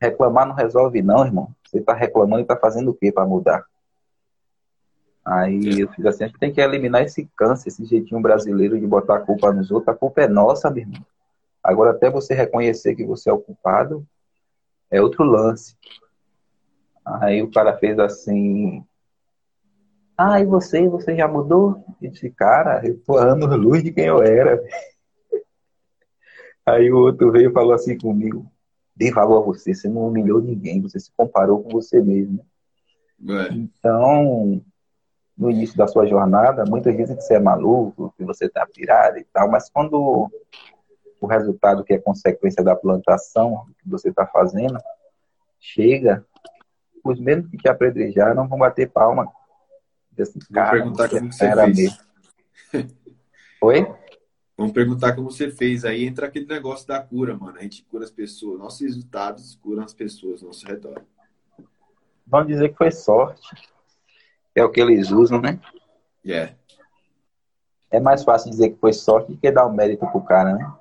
[0.00, 1.54] reclamar não resolve não, irmão.
[1.66, 3.66] Você tá reclamando e tá fazendo o quê para mudar?
[5.22, 8.86] Aí eu fiz assim, a gente tem que eliminar esse câncer, esse jeitinho brasileiro de
[8.86, 9.94] botar a culpa nos outros.
[9.94, 11.04] A culpa é nossa, meu irmão.
[11.62, 14.06] Agora, até você reconhecer que você é o culpado,
[14.90, 15.76] é outro lance.
[17.04, 18.84] Aí o cara fez assim.
[20.16, 20.88] Ah, e você?
[20.88, 21.84] Você já mudou?
[22.00, 24.62] Eu disse, cara, eu tô anos luz de quem eu era.
[26.64, 28.46] Aí o outro veio e falou assim comigo:
[28.94, 32.44] dê valor a você, você não humilhou ninguém, você se comparou com você mesmo.
[33.28, 33.52] É.
[33.52, 34.62] Então,
[35.36, 39.18] no início da sua jornada, muitas dizem que você é maluco, que você está pirado
[39.18, 40.30] e tal, mas quando
[41.20, 44.78] o resultado que é consequência da plantação que você está fazendo
[45.58, 46.24] chega,
[47.02, 49.30] os mesmos que te apedrejaram vão bater palma.
[50.22, 51.76] Assim, Vou perguntar como você fez.
[51.76, 51.98] Mesmo.
[53.62, 53.94] Oi?
[54.56, 55.84] Vamos perguntar como você fez.
[55.84, 57.58] Aí entra aquele negócio da cura, mano.
[57.58, 58.58] A gente cura as pessoas.
[58.58, 61.02] Nossos resultados curam as pessoas ao nosso redor.
[62.26, 63.48] Vamos dizer que foi sorte.
[64.54, 65.60] É o que eles usam, né?
[66.24, 66.54] Yeah.
[67.90, 70.54] É mais fácil dizer que foi sorte do que dar o um mérito pro cara,
[70.54, 70.72] né?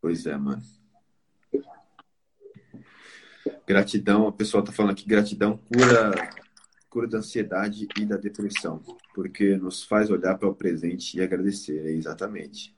[0.00, 0.62] Pois é, mano.
[3.66, 6.12] Gratidão, o pessoal tá falando aqui, gratidão cura,
[6.96, 8.82] cura da ansiedade e da depressão,
[9.14, 12.74] porque nos faz olhar para o presente e agradecer, é exatamente.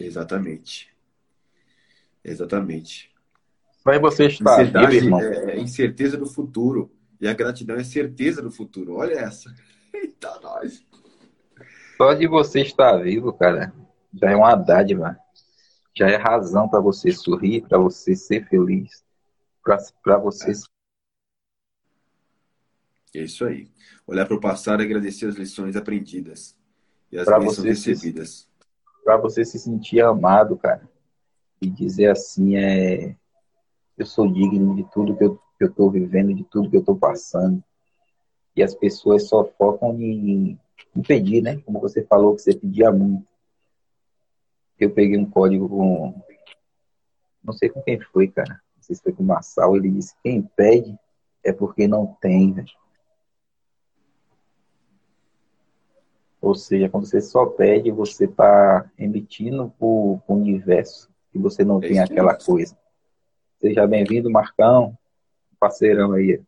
[0.00, 0.92] Exatamente.
[2.24, 3.14] Exatamente.
[3.84, 6.90] Vai você estar Ansiedade vivo, é, é incerteza do futuro.
[7.20, 8.96] E a gratidão é certeza do futuro.
[8.96, 9.54] Olha essa.
[9.94, 10.84] Eita, nós.
[11.96, 13.72] Só de você estar vivo, cara,
[14.12, 15.16] já é uma dádiva.
[15.96, 19.04] Já é razão para você sorrir, para você ser feliz,
[20.02, 20.50] para você.
[20.50, 20.79] É.
[23.18, 23.68] é isso aí.
[24.06, 26.56] Olhar para o passado e agradecer as lições aprendidas
[27.10, 28.48] e as bênçãos recebidas.
[29.04, 30.88] Para você se sentir amado, cara.
[31.60, 33.16] E dizer assim, é,
[33.98, 36.80] eu sou digno de tudo que eu que eu estou vivendo, de tudo que eu
[36.80, 37.62] estou passando.
[38.56, 40.58] E as pessoas só focam em,
[40.96, 41.58] em pedir, né?
[41.66, 43.28] Como você falou que você pedia muito.
[44.78, 46.22] Eu peguei um código com.
[47.44, 48.58] Não sei com quem foi, cara.
[48.74, 49.76] Não sei se foi com o Massal.
[49.76, 50.98] Ele disse: quem pede
[51.44, 52.70] é porque não tem, velho.
[56.50, 61.78] Ou seja, quando você só pede, você está emitindo para o universo que você não
[61.78, 62.76] é tem aquela coisa.
[63.60, 64.98] Seja bem-vindo, Marcão
[65.60, 66.40] parceirão aí.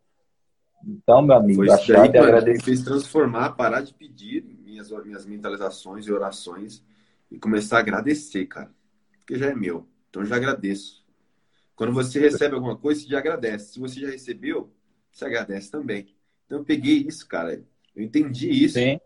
[0.84, 2.58] Então, meu amigo, Foi a chave daí, é agradecer.
[2.58, 6.82] Me fez transformar, parar de pedir minhas, minhas mentalizações e orações
[7.30, 8.70] e começar a agradecer, cara.
[9.18, 9.86] Porque já é meu.
[10.08, 11.04] Então, eu já agradeço.
[11.76, 13.74] Quando você recebe alguma coisa, você já agradece.
[13.74, 14.72] Se você já recebeu,
[15.12, 16.08] você agradece também.
[16.46, 17.62] Então, eu peguei isso, cara.
[17.94, 18.74] Eu entendi isso.
[18.74, 18.98] Sim.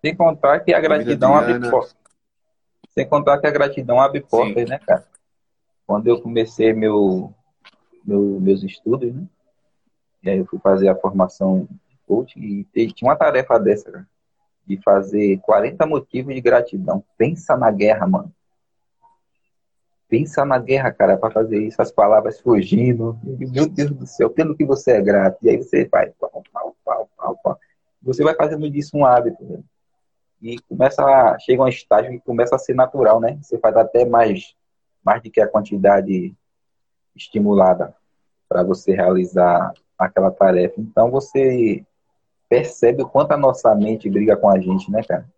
[0.00, 1.96] Sem contar que a gratidão abre portas.
[2.90, 5.04] Sem contar que a gratidão abre portas, né, cara?
[5.90, 7.34] quando eu comecei meu,
[8.04, 9.26] meu, meus estudos, né?
[10.22, 14.08] E aí eu fui fazer a formação de coaching e tinha uma tarefa dessa, cara,
[14.64, 17.02] de fazer 40 motivos de gratidão.
[17.18, 18.32] Pensa na guerra, mano.
[20.08, 23.18] Pensa na guerra, cara, para fazer isso, as palavras fugindo.
[23.24, 25.38] Meu Deus do céu, pelo que você é grato.
[25.42, 27.58] E aí você vai, pau, pau, pau, pau, tal.
[28.00, 29.59] Você vai fazendo disso um hábito, velho.
[30.40, 33.38] E começa a, chega um estágio que começa a ser natural, né?
[33.42, 34.54] Você faz até mais,
[35.04, 36.34] mais do que a quantidade
[37.14, 37.94] estimulada
[38.48, 40.80] para você realizar aquela tarefa.
[40.80, 41.84] Então você
[42.48, 45.28] percebe o quanto a nossa mente briga com a gente, né, cara?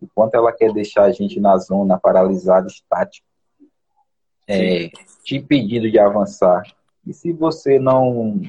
[0.00, 3.26] O quanto ela quer deixar a gente na zona paralisada, estática,
[4.46, 4.90] é,
[5.24, 6.62] te impedindo de avançar.
[7.06, 8.40] E se você não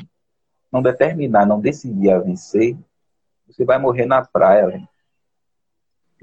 [0.71, 2.75] não determinar, não decidir a vencer,
[3.47, 4.87] você vai morrer na praia, velho.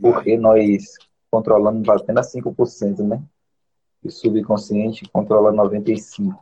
[0.03, 0.99] Porque nós
[1.31, 3.23] controlamos apenas 5%, né?
[4.03, 6.37] E o subconsciente controla 95%.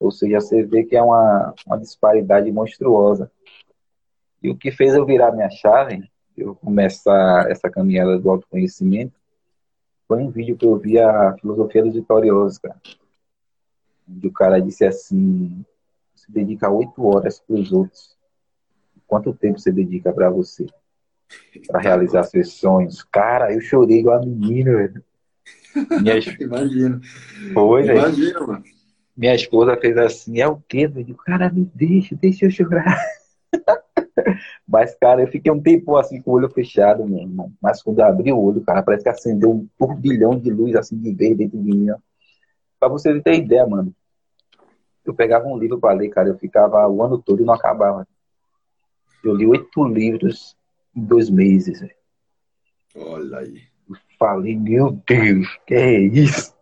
[0.00, 3.30] Ou seja, você vê que é uma, uma disparidade monstruosa.
[4.42, 9.18] E o que fez eu virar minha chave, eu começar essa caminhada do autoconhecimento,
[10.06, 12.80] foi um vídeo que eu vi a Filosofia dos Vitoriosos, cara.
[14.08, 15.64] Onde o cara disse assim,
[16.14, 18.16] se dedica oito horas para os outros.
[19.06, 20.66] Quanto tempo você dedica para você?
[21.66, 23.02] Para realizar seus sonhos?
[23.02, 25.04] Cara, eu chorei igual a menina, velho.
[26.00, 26.18] Minha...
[26.40, 27.00] Imagino.
[27.52, 28.64] Foi, Imagino, mano.
[29.16, 30.88] Minha esposa fez assim, é o quê?
[31.26, 32.96] Cara, me deixa, deixa eu chorar.
[34.66, 37.52] Mas, cara, eu fiquei um tempo assim com o olho fechado, meu irmão.
[37.60, 40.96] Mas quando eu abri o olho, cara, parece que acendeu um turbilhão de luz assim
[40.96, 41.90] de verde dentro de mim.
[41.90, 41.96] Ó.
[42.78, 43.92] Pra você ter ideia, mano.
[45.04, 48.06] Eu pegava um livro para ler, cara, eu ficava o ano todo e não acabava.
[49.24, 50.56] Eu li oito livros
[50.98, 51.80] em dois meses.
[51.80, 51.94] Véio.
[52.96, 53.62] Olha aí.
[53.88, 56.54] Eu falei, meu Deus, que é isso?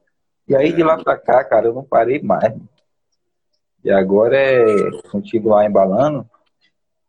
[0.49, 2.55] E aí de lá pra cá, cara, eu não parei mais.
[3.83, 6.29] E agora é continuar embalando.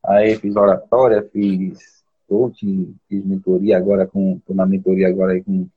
[0.04, 5.68] Aí fiz oratória, fiz coaching, fiz mentoria agora com, tô na mentoria agora aí com,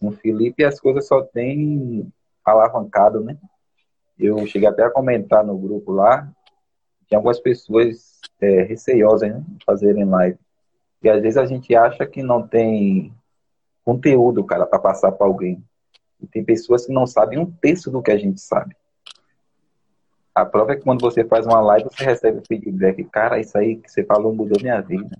[0.00, 2.10] com o Felipe e as coisas só tem
[2.44, 3.36] alavancado, né?
[4.18, 6.30] Eu cheguei até a comentar no grupo lá,
[7.06, 10.38] tinha algumas pessoas é, receiosas né, fazerem live.
[11.04, 13.12] E às vezes a gente acha que não tem
[13.84, 15.62] conteúdo, cara, para passar para alguém.
[16.18, 18.74] E tem pessoas que não sabem um terço do que a gente sabe.
[20.34, 23.04] A prova é que quando você faz uma live, você recebe feedback.
[23.04, 25.14] Cara, isso aí que você falou mudou minha vida.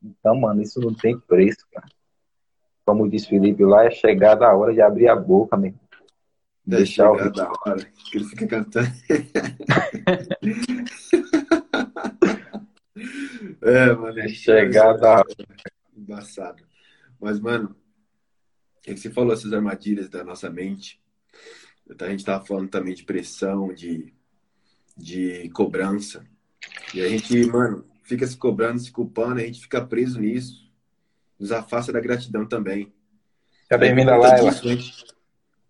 [0.00, 1.88] Então, mano, isso não tem preço, cara.
[2.86, 5.80] Como diz Felipe lá, é chegada a hora de abrir a boca, mesmo.
[6.66, 8.88] É deixar o da hora que ele fica cantando.
[13.62, 14.18] é, mano.
[14.18, 15.26] É chegar da hora.
[15.96, 16.62] Embaçado.
[17.20, 17.76] Mas, mano,
[18.86, 21.00] é que você falou essas armadilhas da nossa mente.
[21.98, 24.14] A gente tava falando também de pressão, de,
[24.96, 26.24] de cobrança.
[26.94, 30.70] E a gente, mano, fica se cobrando, se culpando, a gente fica preso nisso.
[31.38, 32.92] Nos afasta da gratidão também.
[33.68, 35.14] Seja bem-vinda lá, disso,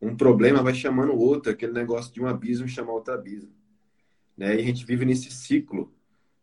[0.00, 3.52] um problema vai chamando o outro, aquele negócio de um abismo chamar outro abismo.
[4.36, 4.56] Né?
[4.56, 5.92] E a gente vive nesse ciclo,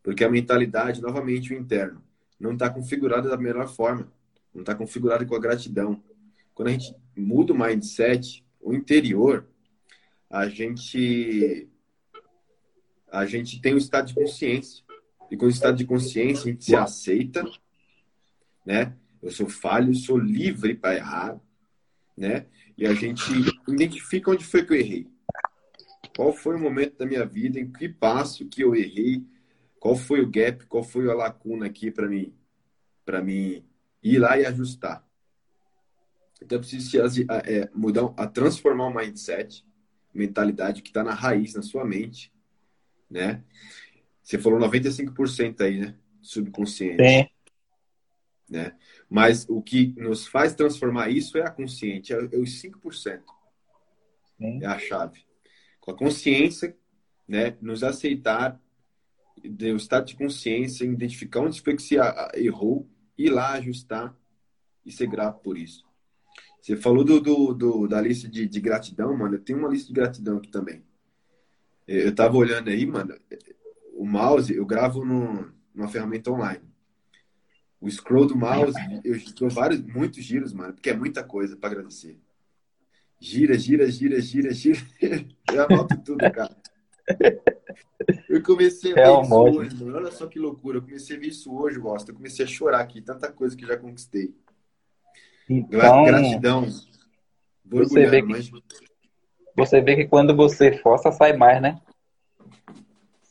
[0.08, 2.02] porque a mentalidade, novamente, o interno,
[2.40, 4.10] não está configurada da melhor forma,
[4.54, 6.02] não está configurada com a gratidão.
[6.54, 9.46] Quando a gente muda o mindset, o interior,
[10.30, 11.68] a gente
[13.12, 14.82] a gente tem um estado de consciência.
[15.30, 17.44] E com o estado de consciência, a gente se aceita,
[18.64, 18.94] né?
[19.20, 21.38] Eu sou falho, sou livre para errar,
[22.16, 22.46] né?
[22.78, 23.30] E a gente
[23.68, 25.06] identifica onde foi que eu errei.
[26.16, 29.22] Qual foi o momento da minha vida, em que passo que eu errei,
[29.78, 32.34] qual foi o gap, qual foi a lacuna aqui para mim,
[33.04, 33.64] para mim
[34.02, 35.06] ir lá e ajustar.
[36.40, 36.98] Então eu preciso
[37.44, 39.64] é, mudar, a transformar o mindset,
[40.14, 42.32] mentalidade que está na raiz, na sua mente,
[43.10, 43.42] né?
[44.22, 45.96] Você falou 95% aí, né?
[46.20, 47.02] Subconsciente.
[47.02, 47.26] Sim.
[48.48, 48.76] Né?
[49.08, 53.22] Mas o que nos faz transformar isso é a consciente, é, é os 5%.
[54.38, 54.62] Sim.
[54.62, 55.24] É a chave.
[55.80, 56.76] Com a consciência,
[57.26, 58.60] né, nos aceitar,
[59.44, 61.96] o estado de consciência, identificar onde foi que se
[62.34, 64.16] errou, ir lá ajustar
[64.84, 65.86] e ser grato por isso.
[66.60, 69.36] Você falou do, do, do da lista de, de, gratidão, mano.
[69.36, 70.82] Eu tenho uma lista de gratidão aqui também.
[71.86, 73.14] Eu tava olhando aí, mano.
[73.94, 76.64] O mouse, eu gravo no, numa ferramenta online.
[77.80, 81.70] O scroll do mouse, eu dou vários, muitos giros, mano, porque é muita coisa para
[81.70, 82.18] agradecer.
[83.20, 84.78] Gira, gira, gira, gira, gira.
[85.52, 86.54] Eu anoto tudo, cara.
[88.28, 89.96] Eu comecei a ver é isso hoje, mano.
[89.96, 90.78] Olha só que loucura.
[90.78, 92.10] Eu comecei a ver isso hoje, gosto.
[92.10, 93.00] Eu comecei a chorar aqui.
[93.00, 94.34] Tanta coisa que já conquistei.
[95.48, 96.66] Então, Gratidão.
[97.64, 98.50] Você vê, que, mas...
[99.56, 101.80] você vê que quando você força, sai mais, né?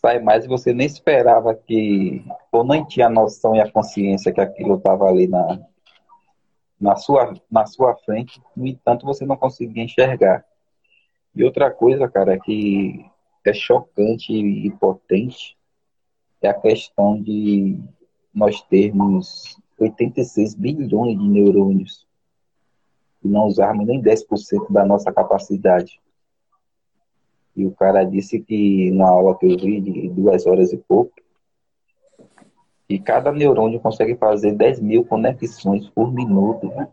[0.07, 4.31] sai mais e você nem esperava que, ou nem tinha a noção e a consciência
[4.31, 5.59] que aquilo estava ali na,
[6.79, 10.45] na, sua, na sua frente, no entanto você não conseguia enxergar.
[11.35, 13.05] E outra coisa, cara, que
[13.49, 15.57] é chocante e potente,
[16.41, 17.79] é a questão de
[18.33, 22.07] nós termos 86 bilhões de neurônios
[23.23, 25.99] e não usarmos nem 10% da nossa capacidade.
[27.55, 31.13] E o cara disse que na aula que eu vi, de duas horas e pouco,
[32.87, 36.67] que cada neurônio consegue fazer 10 mil conexões por minuto.
[36.67, 36.87] Né?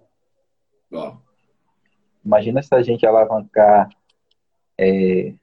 [2.25, 3.91] Imagina se a gente alavancar
[4.79, 5.35] é,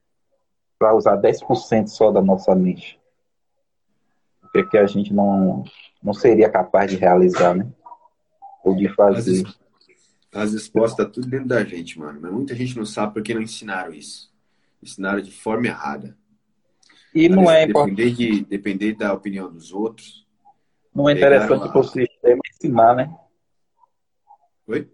[0.81, 2.99] para usar 10% só da nossa mente.
[4.43, 5.63] O que, é que a gente não,
[6.01, 7.71] não seria capaz de realizar, né?
[8.63, 9.45] Ou de fazer.
[10.33, 12.19] As, as respostas tá tudo dentro da gente, mano.
[12.19, 14.33] Mas muita gente não sabe porque não ensinaram isso.
[14.81, 16.17] Ensinaram de forma errada.
[17.13, 18.11] E não é importante.
[18.13, 20.27] De, depender da opinião dos outros.
[20.95, 23.15] Não é interessante para o sistema ensinar, né?
[24.65, 24.89] Oi?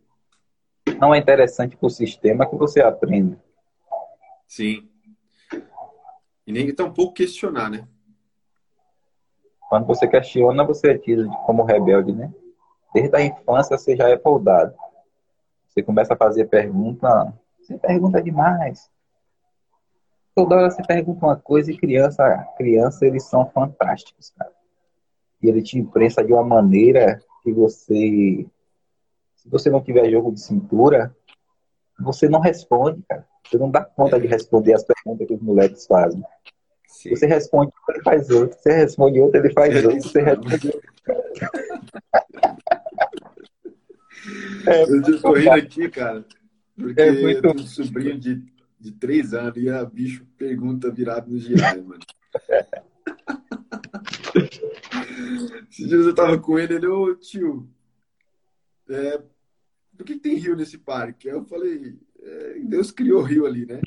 [1.00, 3.42] Não é interessante para o sistema que você aprenda.
[4.46, 4.90] Sim.
[6.48, 7.86] E nem tão pouco questionar, né?
[9.68, 12.34] Quando você questiona, você é tido como rebelde, né?
[12.94, 14.74] Desde a infância você já é poldado.
[15.68, 18.90] Você começa a fazer pergunta, você pergunta demais.
[20.34, 24.54] Toda hora você pergunta uma coisa e criança, criança eles são fantásticos, cara.
[25.44, 28.48] E ele te imprensa de uma maneira que você,
[29.36, 31.14] se você não tiver jogo de cintura,
[32.00, 33.28] você não responde, cara.
[33.50, 36.24] Você não dá conta de responder as perguntas que os moleques fazem.
[36.88, 37.10] Sim.
[37.12, 38.58] Você responde um, ele faz outro.
[38.60, 40.02] Você responde outro, ele faz outro.
[40.02, 40.82] Você responde outro.
[44.68, 46.26] é, eu tô correndo aqui, cara,
[46.76, 47.48] porque é muito...
[47.48, 48.44] eu tenho um sobrinho de,
[48.80, 52.02] de três anos e a bicho pergunta virado no girai, mano.
[55.70, 57.70] Esses dias eu tava com ele, ele, ô tio,
[58.90, 59.22] é,
[59.96, 61.30] por que, que tem rio nesse parque?
[61.30, 61.94] Aí eu falei, é,
[62.66, 63.82] Deus criou rio ali, né?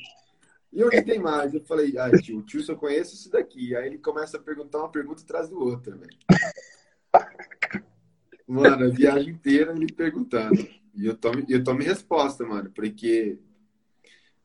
[0.73, 1.53] E onde tem mais?
[1.53, 3.75] Eu falei, ah, tio, o tio só conhece isso daqui.
[3.75, 6.17] Aí ele começa a perguntar uma pergunta atrás do outra, velho.
[8.47, 10.65] Mano, a viagem inteira ele perguntando.
[10.95, 13.37] E eu tomo, eu tomo resposta, mano, porque,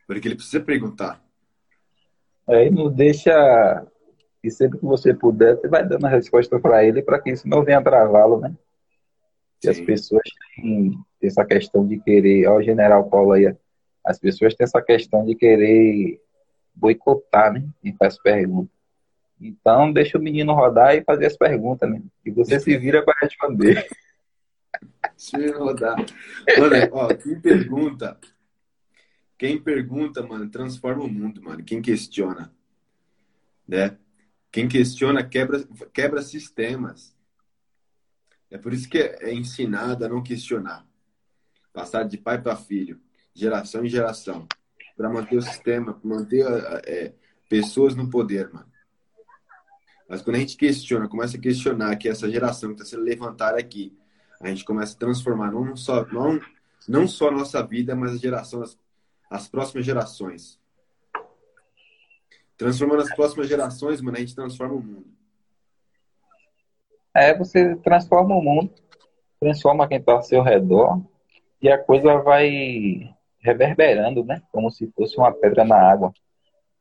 [0.07, 1.25] porque ele precisa perguntar.
[2.49, 3.87] Aí não deixa.
[4.43, 7.49] E sempre que você puder, você vai dando a resposta para ele para que isso
[7.49, 8.57] não venha travá-lo, né?
[9.61, 10.23] Que as pessoas
[10.55, 12.47] têm essa questão de querer.
[12.47, 13.57] Olha o general Paulo aí,
[14.07, 16.23] as pessoas têm essa questão de querer
[16.73, 17.69] boicotar, né?
[17.83, 18.73] E faz perguntas.
[19.41, 22.01] Então, deixa o menino rodar e fazer as perguntas, né?
[22.25, 23.87] E você se vira para responder.
[25.17, 25.97] Deixa ele rodar.
[26.57, 28.19] Mano, ó, quem pergunta,
[29.37, 31.65] quem pergunta, mano, transforma o mundo, mano.
[31.65, 32.55] Quem questiona,
[33.67, 33.99] né?
[34.53, 37.15] Quem questiona quebra, quebra sistemas.
[38.49, 40.87] É por isso que é ensinado a não questionar.
[41.73, 43.01] Passar de pai para filho
[43.37, 44.47] geração em geração,
[44.97, 46.45] para manter o sistema, manter
[46.87, 47.13] é,
[47.49, 48.67] pessoas no poder, mano.
[50.09, 53.59] Mas quando a gente questiona, começa a questionar que essa geração que está sendo levantada
[53.59, 53.97] aqui,
[54.41, 56.41] a gente começa a transformar não só, não,
[56.89, 58.79] não só a nossa vida, mas a geração, as,
[59.31, 60.59] as próximas gerações.
[62.57, 65.07] Transformando as próximas gerações, mano, a gente transforma o mundo.
[67.15, 68.73] É, você transforma o mundo,
[69.41, 71.03] transforma quem está ao seu redor,
[71.61, 73.16] e a coisa vai
[73.47, 74.43] reverberando, né?
[74.51, 76.13] Como se fosse uma pedra na água.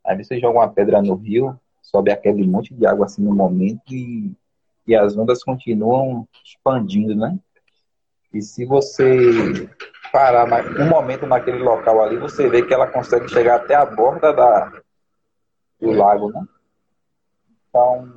[0.03, 3.93] Aí você joga uma pedra no rio, sobe aquele monte de água assim no momento
[3.93, 4.31] e,
[4.87, 7.37] e as ondas continuam expandindo, né?
[8.33, 9.69] E se você
[10.11, 10.45] parar
[10.79, 14.71] um momento naquele local ali, você vê que ela consegue chegar até a borda da,
[15.79, 16.45] do lago, né?
[17.69, 18.09] Então,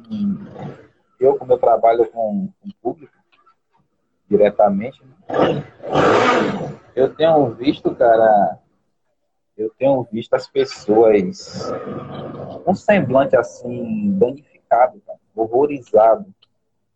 [1.20, 3.12] eu, como eu trabalho com, com público
[4.28, 5.64] diretamente, né?
[6.99, 8.59] Eu tenho visto, cara,
[9.57, 11.70] eu tenho visto as pessoas
[12.66, 16.26] um semblante assim, danificado, cara, horrorizado,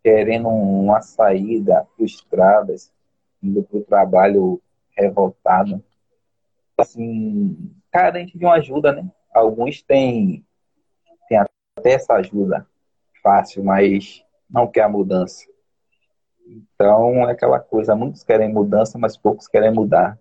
[0.02, 2.92] querendo uma saída, frustradas,
[3.40, 5.80] indo para o trabalho revoltado.
[6.76, 9.08] Assim, carente de uma ajuda, né?
[9.32, 10.44] Alguns têm,
[11.28, 12.66] têm até essa ajuda
[13.22, 15.51] fácil, mas não quer a mudança.
[16.46, 20.18] Então, é aquela coisa, muitos querem mudança, mas poucos querem mudar.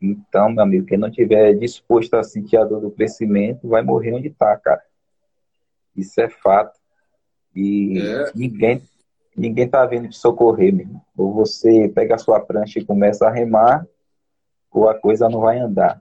[0.00, 4.14] Então, meu amigo, quem não tiver disposto a sentir a dor do crescimento, vai morrer
[4.14, 4.82] onde está, cara.
[5.96, 6.78] Isso é fato.
[7.54, 8.32] E é.
[8.34, 8.82] ninguém
[9.36, 11.02] ninguém tá vindo te socorrer, meu irmão.
[11.16, 13.86] Ou você pega a sua prancha e começa a remar,
[14.70, 16.00] ou a coisa não vai andar.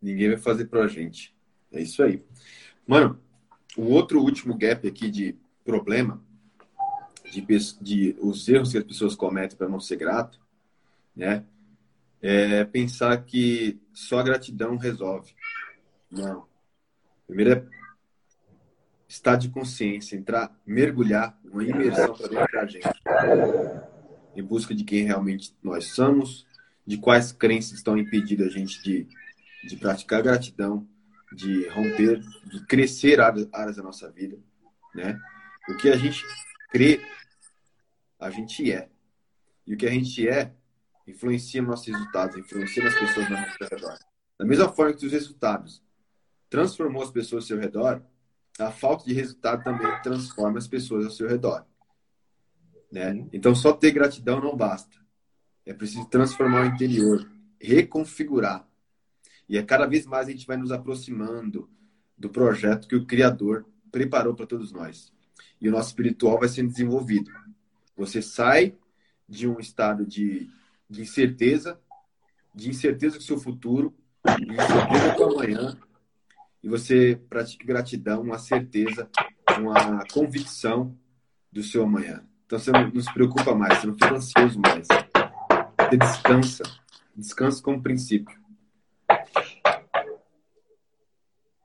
[0.00, 1.34] Ninguém vai fazer pra gente.
[1.72, 2.24] É isso aí.
[2.86, 3.18] Mano,
[3.76, 6.22] o outro último gap aqui de problema
[7.30, 7.44] de,
[7.80, 10.40] de os erros que as pessoas cometem para não ser grato,
[11.14, 11.44] né?
[12.22, 15.34] É pensar que só a gratidão resolve.
[16.10, 16.46] Não.
[17.26, 17.66] Primeiro é
[19.08, 22.88] estado de consciência, entrar, mergulhar, uma imersão para dentro da gente,
[24.34, 26.46] em busca de quem realmente nós somos,
[26.86, 29.06] de quais crenças estão impedindo a gente de,
[29.64, 30.86] de praticar gratidão,
[31.32, 34.38] de romper, de crescer áreas, áreas da nossa vida,
[34.94, 35.18] né?
[35.68, 36.24] O que a gente
[36.70, 37.00] crê,
[38.18, 38.88] a gente é.
[39.66, 40.54] E o que a gente é
[41.06, 43.98] influencia nossos resultados, influencia nas pessoas ao nosso redor.
[44.38, 45.82] Da mesma forma que os resultados
[46.50, 48.02] transformou as pessoas ao seu redor,
[48.58, 51.66] a falta de resultado também transforma as pessoas ao seu redor.
[52.90, 53.26] Né?
[53.32, 54.96] Então, só ter gratidão não basta.
[55.64, 57.28] É preciso transformar o interior,
[57.60, 58.66] reconfigurar.
[59.48, 61.68] E é cada vez mais a gente vai nos aproximando
[62.16, 65.12] do projeto que o Criador preparou para todos nós.
[65.60, 67.30] E o nosso espiritual vai sendo desenvolvido.
[67.96, 68.74] Você sai
[69.28, 70.48] de um estado de,
[70.88, 71.80] de incerteza,
[72.54, 73.94] de incerteza do seu futuro,
[74.36, 75.76] de incerteza do amanhã,
[76.62, 79.08] e você pratica gratidão, uma certeza,
[79.58, 80.96] uma convicção
[81.52, 82.24] do seu amanhã.
[82.44, 84.86] Então você não, não se preocupa mais, você não fica ansioso mais.
[84.86, 86.62] Você descansa.
[87.14, 88.36] Descansa como princípio.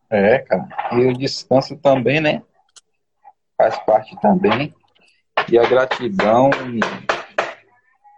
[0.09, 0.69] É, cara.
[0.93, 2.43] E o descanso também, né?
[3.61, 4.73] Faz parte também.
[5.47, 6.49] E a gratidão,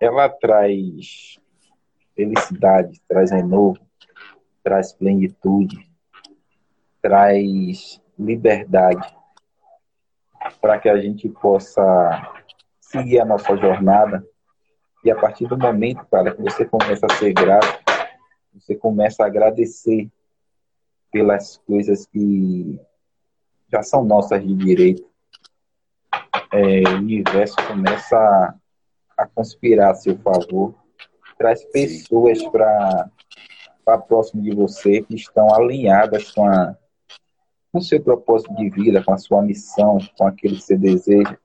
[0.01, 1.37] ela traz
[2.15, 3.77] felicidade, traz renovo,
[4.63, 5.85] traz plenitude,
[7.01, 9.13] traz liberdade
[10.61, 12.41] para que a gente possa
[12.79, 14.25] seguir a nossa jornada.
[15.03, 17.83] E a partir do momento, cara, que você começa a ser grato,
[18.53, 20.09] você começa a agradecer
[21.11, 22.79] pelas coisas que
[23.69, 25.11] já são nossas de direito.
[26.53, 28.53] É, o universo começa a,
[29.17, 30.75] a conspirar a seu favor,
[31.35, 36.77] traz pessoas para próximo de você que estão alinhadas com a,
[37.71, 41.35] com o seu propósito de vida, com a sua missão, com aquilo que você deseja.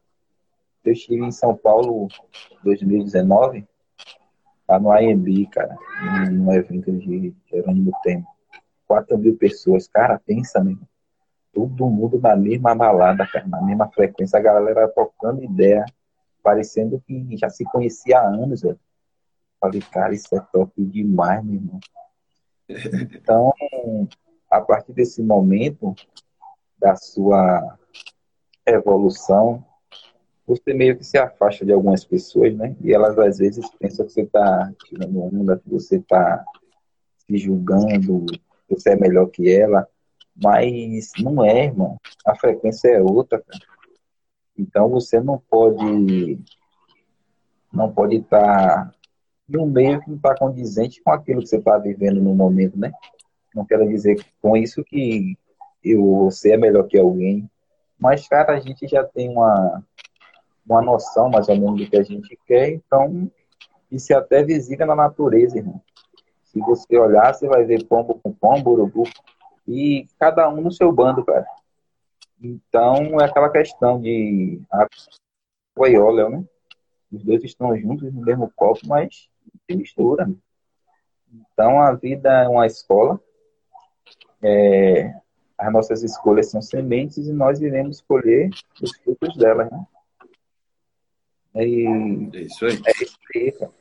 [0.85, 2.09] Eu estive em São Paulo
[2.53, 3.67] em 2019,
[4.69, 5.75] lá no AMB, cara,
[6.31, 8.29] num evento de Jerônimo Tempo.
[8.87, 10.87] 4 mil pessoas, cara, pensa mesmo.
[11.59, 15.85] Todo mundo na mesma balada, na mesma frequência, a galera trocando ideia,
[16.41, 18.79] parecendo que já se conhecia há anos, velho.
[19.61, 21.81] Falei, cara, isso é top demais, meu irmão.
[23.13, 23.53] Então,
[24.49, 25.97] a partir desse momento
[26.79, 27.77] da sua
[28.65, 29.65] evolução,
[30.47, 32.77] você meio que se afasta de algumas pessoas, né?
[32.81, 36.45] E elas às vezes pensam que você está tirando onda, que você está
[37.19, 39.89] se julgando, que você é melhor que ela,
[40.43, 41.99] mas não é, irmão.
[42.27, 43.65] A frequência é outra, cara.
[44.57, 46.39] Então você não pode
[47.73, 48.95] não pode estar tá
[49.49, 52.93] no meio que não está condizente com aquilo que você está vivendo no momento, né?
[53.55, 55.37] Não quero dizer com isso que
[55.83, 57.49] eu, você é melhor que alguém.
[57.99, 59.83] Mas, cara, a gente já tem uma,
[60.67, 63.31] uma noção mais ou menos do que a gente quer, então
[63.91, 65.81] isso é até visível na natureza, irmão.
[66.45, 69.05] Se você olhar, você vai ver pombo com pombo, urubu,
[69.69, 71.47] e cada um no seu bando, cara.
[72.41, 76.45] Então, é aquela questão de água e óleo, né?
[77.13, 79.29] Os dois estão juntos no mesmo copo, mas
[79.67, 80.27] se mistura.
[80.27, 80.35] Né?
[81.53, 83.21] Então, a vida é uma escola.
[84.43, 85.15] É,
[85.59, 88.51] as nossas escolhas são sementes e nós iremos escolher
[88.81, 89.87] os frutos delas, né?
[91.57, 91.87] E,
[92.35, 92.81] é isso aí.
[92.87, 93.73] É isso aí, cara.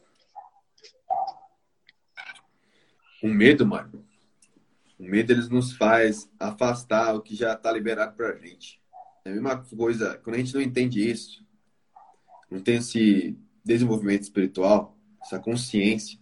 [3.24, 4.07] O medo, mano.
[5.00, 8.82] O medo eles nos faz afastar o que já está liberado pra gente.
[9.24, 11.46] É a mesma coisa, quando a gente não entende isso,
[12.50, 16.20] não tem esse desenvolvimento espiritual, essa consciência,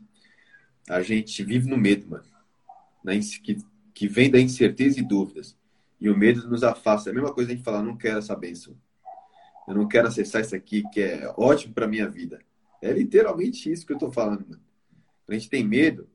[0.90, 2.26] a gente vive no medo, mano.
[3.44, 3.58] Que,
[3.94, 5.56] que vem da incerteza e dúvidas.
[6.02, 7.10] E o medo nos afasta.
[7.10, 8.76] É a mesma coisa a gente falar, não quero essa bênção.
[9.68, 12.40] Eu não quero acessar isso aqui que é ótimo para minha vida.
[12.82, 14.62] É literalmente isso que eu estou falando, mano.
[15.26, 16.08] Quando a gente tem medo,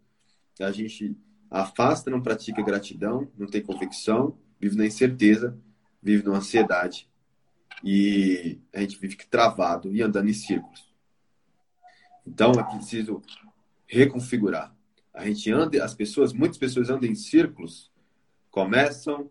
[0.60, 1.16] a gente
[1.50, 5.58] afasta, não pratica gratidão, não tem convicção, vive na incerteza,
[6.02, 7.08] vive na ansiedade.
[7.82, 10.88] E a gente vive travado e andando em círculos.
[12.26, 13.22] Então é preciso
[13.86, 14.74] reconfigurar.
[15.12, 17.90] A gente anda, as pessoas, muitas pessoas andam em círculos,
[18.50, 19.28] começam,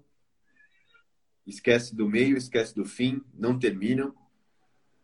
[1.48, 4.14] esquece do meio, esquece do fim, não terminam,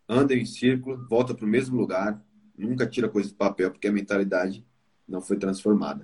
[0.10, 2.22] andam em círculo, volta para o mesmo lugar,
[2.58, 4.66] nunca tira coisa do papel porque a mentalidade
[5.08, 6.04] não foi transformada.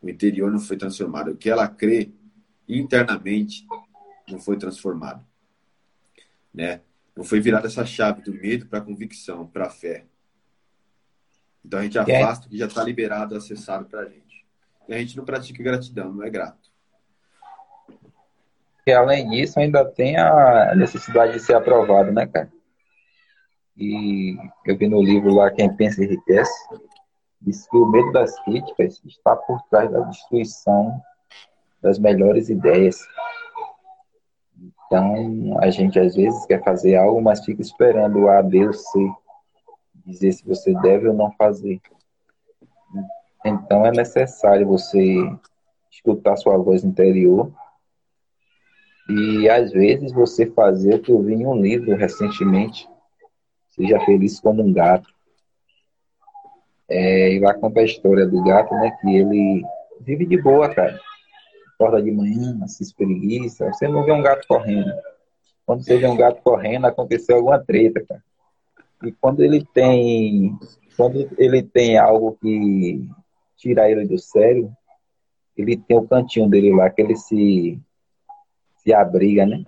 [0.00, 1.32] O interior não foi transformado.
[1.32, 2.12] O que ela crê
[2.68, 3.66] internamente
[4.28, 5.24] não foi transformado.
[6.52, 6.80] Né?
[7.16, 10.06] Não foi virada essa chave do medo para a convicção, para a fé.
[11.64, 14.46] Então a gente afasta o que já está liberado, acessado para a gente.
[14.88, 16.70] E a gente não pratica gratidão, não é grato.
[18.84, 22.50] que além disso ainda tem a necessidade de ser aprovado, né, cara?
[23.76, 24.34] E
[24.64, 26.52] eu vi no livro lá Quem Pensa Enriquece,
[27.40, 31.00] diz que o medo das críticas está por trás da destruição
[31.80, 32.98] das melhores ideias.
[34.86, 39.12] Então, a gente às vezes quer fazer algo, mas fica esperando A, ou C
[40.06, 41.80] dizer se você deve ou não fazer.
[43.44, 45.16] Então, é necessário você
[45.90, 47.52] escutar sua voz interior
[49.08, 52.88] e às vezes você fazer o que eu vi em um livro recentemente,
[53.70, 55.08] Seja Feliz como um Gato.
[56.88, 58.96] É, e lá conta a história do gato, né?
[59.00, 59.62] Que ele
[60.00, 60.98] vive de boa, cara.
[61.74, 63.70] Acorda de manhã, se espreguiça.
[63.70, 64.90] Você não vê um gato correndo.
[65.66, 68.24] Quando você vê um gato correndo, aconteceu alguma treta, cara.
[69.04, 70.58] E quando ele tem.
[70.96, 73.06] Quando ele tem algo que
[73.56, 74.72] tira ele do sério,
[75.56, 77.78] ele tem o cantinho dele lá, que ele se,
[78.78, 79.62] se abriga, né?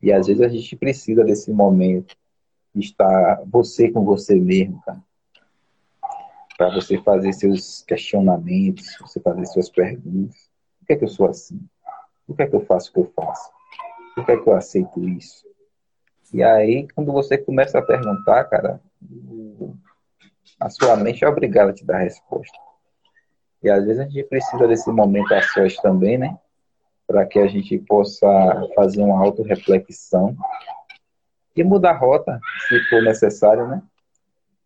[0.00, 2.16] E às vezes a gente precisa desse momento
[2.74, 5.02] de estar você com você mesmo, cara
[6.60, 10.36] para você fazer seus questionamentos, você fazer suas perguntas.
[10.78, 11.58] Por que é que eu sou assim?
[12.26, 13.50] Por que é que eu faço o que eu faço?
[14.14, 15.46] Por que é que eu aceito isso?
[16.34, 18.78] E aí, quando você começa a perguntar, cara,
[20.60, 22.58] a sua mente é obrigada a te dar a resposta.
[23.62, 26.38] E às vezes a gente precisa desse momento a sós também, né?
[27.06, 28.28] Para que a gente possa
[28.74, 30.36] fazer uma autorreflexão
[31.56, 32.38] e mudar a rota,
[32.68, 33.82] se for necessário, né?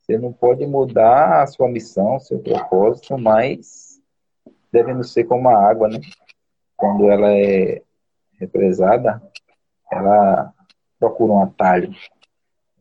[0.04, 3.98] Você não pode mudar a sua missão, seu propósito, mas
[4.70, 5.98] devendo ser como a água, né?
[6.76, 7.80] Quando ela é
[8.38, 9.22] represada,
[9.90, 10.52] ela
[11.00, 11.90] procura um atalho.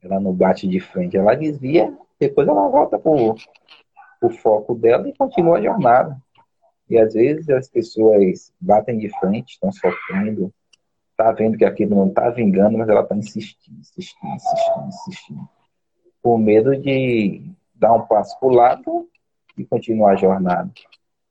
[0.02, 5.16] Ela não bate de frente, ela desvia, depois ela volta para o foco dela e
[5.16, 6.22] continua a jornada.
[6.90, 10.54] E às vezes as pessoas batem de frente, estão sofrendo,
[11.16, 15.63] tá vendo que aquilo não está vingando, mas ela está insistindo, insistindo, insistindo, insistindo
[16.24, 17.44] com medo de
[17.76, 19.10] dar um passo para o lado
[19.58, 20.72] e continuar a jornada.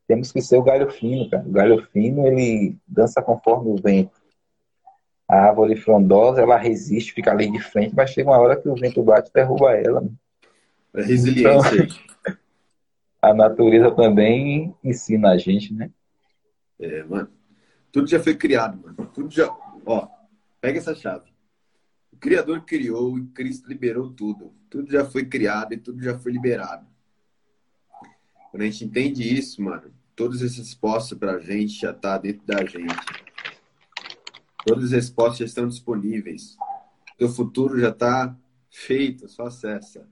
[0.07, 1.43] Temos que ser o galho fino, cara.
[1.49, 4.21] O galho fino, ele dança conforme o vento.
[5.27, 8.75] A árvore frondosa, ela resiste, fica ali de frente, mas chega uma hora que o
[8.75, 10.07] vento bate e derruba ela.
[10.95, 11.85] É resiliência.
[11.85, 12.37] Então,
[13.23, 15.91] a natureza também ensina a gente, né?
[16.79, 17.31] É, mano.
[17.91, 19.11] Tudo já foi criado, mano.
[19.15, 19.49] Tudo já.
[19.87, 20.07] Ó,
[20.61, 21.32] pega essa chave.
[22.23, 24.55] Criador criou e Cristo liberou tudo.
[24.71, 26.87] Tudo já foi criado e tudo já foi liberado.
[28.49, 32.47] Quando a gente entende isso, mano, todas as respostas para a gente já tá dentro
[32.47, 32.95] da gente.
[34.65, 36.57] Todas as respostas já estão disponíveis.
[37.19, 38.37] Teu futuro já está
[38.71, 40.09] feito, só acessa.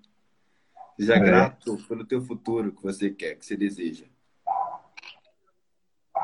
[0.99, 1.21] Seja é.
[1.21, 4.07] grato pelo teu futuro que você quer, que você deseja.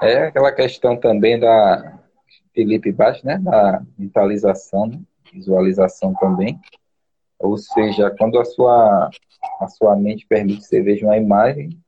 [0.03, 2.03] É aquela questão também da
[2.53, 3.39] Felipe Baixo, né?
[3.39, 5.01] Da mentalização, né?
[5.37, 6.59] Visualização também.
[7.39, 9.11] Ou seja, quando a sua,
[9.61, 11.79] a sua mente permite que você veja uma imagem,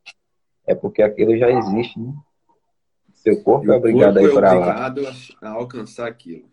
[0.67, 2.13] é porque aquilo já existe, né?
[3.15, 4.87] Seu corpo é obrigado corpo a ir para lá.
[4.87, 6.49] É obrigado a alcançar aquilo.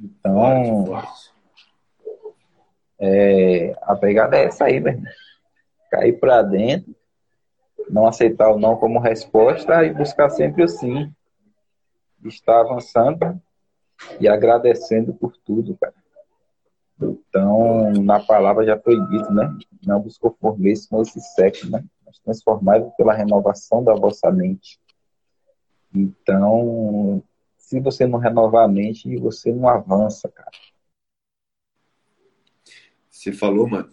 [0.00, 1.02] Então,
[2.98, 5.02] é, a pegada é essa aí, velho.
[5.90, 6.94] Cair para dentro,
[7.88, 11.12] não aceitar o não como resposta e buscar sempre o sim.
[12.24, 13.40] Estar avançando
[14.20, 15.94] e agradecendo por tudo, cara.
[17.00, 19.56] Então, na palavra já foi dito, né?
[19.86, 21.84] Não vos conformeis com esse século, né?
[22.04, 24.78] Mas transformai pela renovação da vossa mente.
[25.94, 27.22] Então,
[27.56, 30.50] se você não renovar a mente, você não avança, cara.
[33.08, 33.90] Você falou, mano,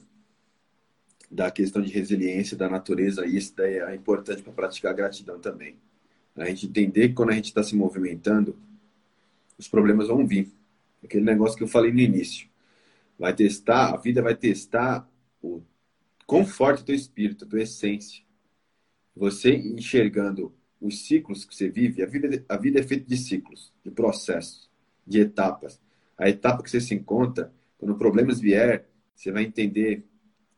[1.30, 5.78] da questão de resiliência da natureza, e isso daí é importante para praticar gratidão também.
[6.36, 8.58] A gente entender que quando a gente está se movimentando,
[9.58, 10.52] os problemas vão vir.
[11.04, 12.48] Aquele negócio que eu falei no início.
[13.18, 15.10] Vai testar, a vida vai testar
[15.42, 18.24] o forte é o teu espírito, a tua essência.
[19.16, 23.74] Você enxergando os ciclos que você vive, a vida, a vida é feita de ciclos,
[23.84, 24.70] de processos,
[25.06, 25.82] de etapas.
[26.18, 30.06] A etapa que você se encontra, quando problemas vier, você vai entender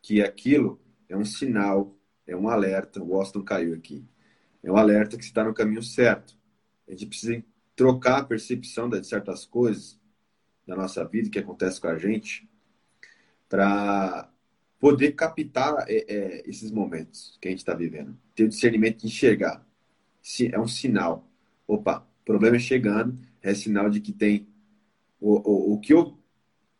[0.01, 1.95] que aquilo é um sinal,
[2.25, 3.01] é um alerta.
[3.01, 4.03] O Austin caiu aqui.
[4.63, 6.37] É um alerta que está no caminho certo.
[6.87, 7.43] A gente precisa
[7.79, 9.97] trocar a percepção de certas coisas
[10.67, 12.45] da nossa vida que acontece com a gente
[13.47, 14.29] para
[14.77, 18.19] poder captar é, é, esses momentos que a gente está vivendo.
[18.35, 19.65] Ter o discernimento de enxergar.
[20.51, 21.25] É um sinal.
[21.65, 24.45] Opa, problema é chegando, é sinal de que tem
[25.17, 26.19] o, o, o que eu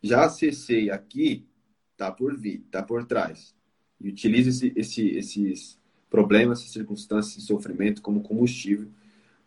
[0.02, 1.48] já acessei aqui
[1.92, 3.54] está por vir, está por trás.
[3.98, 5.78] E utilize esse, esse, esses
[6.10, 8.90] problemas, essas circunstâncias, esse sofrimento como combustível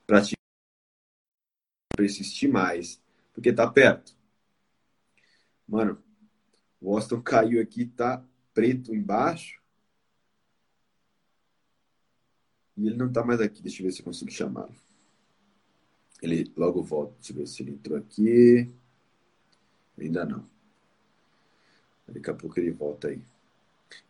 [0.08, 0.34] para te
[1.96, 3.02] persistir mais,
[3.34, 4.16] porque tá perto.
[5.68, 6.02] Mano,
[6.82, 8.24] o Austin caiu aqui, tá
[8.54, 9.62] preto embaixo.
[12.76, 13.62] E ele não tá mais aqui.
[13.62, 14.74] Deixa eu ver se eu consigo chamá-lo.
[16.22, 17.14] Ele logo volta.
[17.20, 18.74] Deixa eu ver se ele entrou aqui.
[19.98, 20.50] Ainda não.
[22.08, 23.22] Daqui a pouco ele volta aí.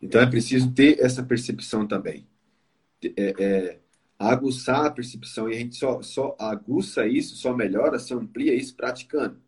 [0.01, 2.25] Então é preciso ter essa percepção também.
[3.03, 3.79] É, é,
[4.31, 5.49] aguçar a percepção.
[5.49, 9.41] E a gente só, só aguça isso, só melhora, se amplia isso praticando.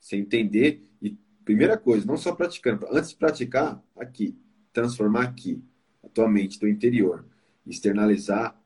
[0.00, 0.82] Você entender.
[1.00, 2.86] E primeira coisa, não só praticando.
[2.90, 4.36] Antes de praticar, aqui.
[4.72, 5.62] Transformar aqui.
[6.02, 7.24] A tua mente, teu interior.
[7.66, 8.60] Externalizar.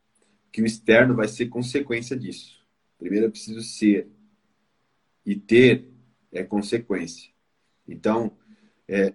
[0.51, 2.59] Que o externo vai ser consequência disso.
[2.97, 4.09] Primeiro eu preciso ser.
[5.25, 5.89] E ter
[6.31, 7.31] é consequência.
[7.87, 8.37] Então,
[8.87, 9.13] é,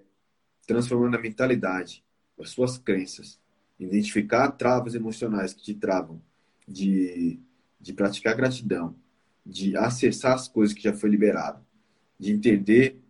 [0.66, 2.04] transformando a mentalidade,
[2.38, 3.40] as suas crenças,
[3.78, 6.20] identificar travas emocionais que te travam
[6.66, 7.38] de,
[7.80, 8.96] de praticar gratidão,
[9.44, 11.64] de acessar as coisas que já foi liberado,
[12.18, 13.00] de entender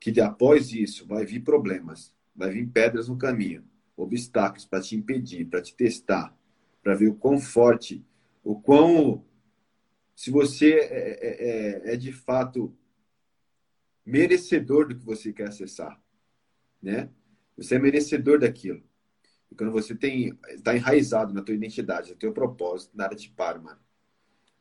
[0.00, 3.64] que após isso vai vir problemas, vai vir pedras no caminho,
[3.96, 6.36] obstáculos para te impedir, para te testar,
[6.82, 8.04] para ver o quão forte,
[8.42, 9.24] o quão
[10.14, 12.74] se você é, é, é, é, de fato
[14.04, 16.00] merecedor do que você quer acessar,
[16.82, 17.08] né?
[17.56, 18.82] Você é merecedor daquilo.
[19.56, 23.78] Quando você tem está enraizado na tua identidade, no teu propósito, nada te para, mano.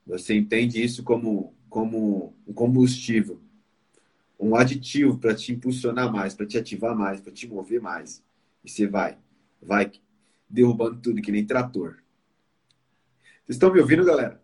[0.07, 3.41] Você entende isso como como um combustível,
[4.39, 8.23] um aditivo para te impulsionar mais, para te ativar mais, para te mover mais.
[8.63, 9.17] E você vai,
[9.61, 9.91] vai
[10.49, 11.97] derrubando tudo que nem trator.
[13.45, 14.41] Vocês estão me ouvindo, galera?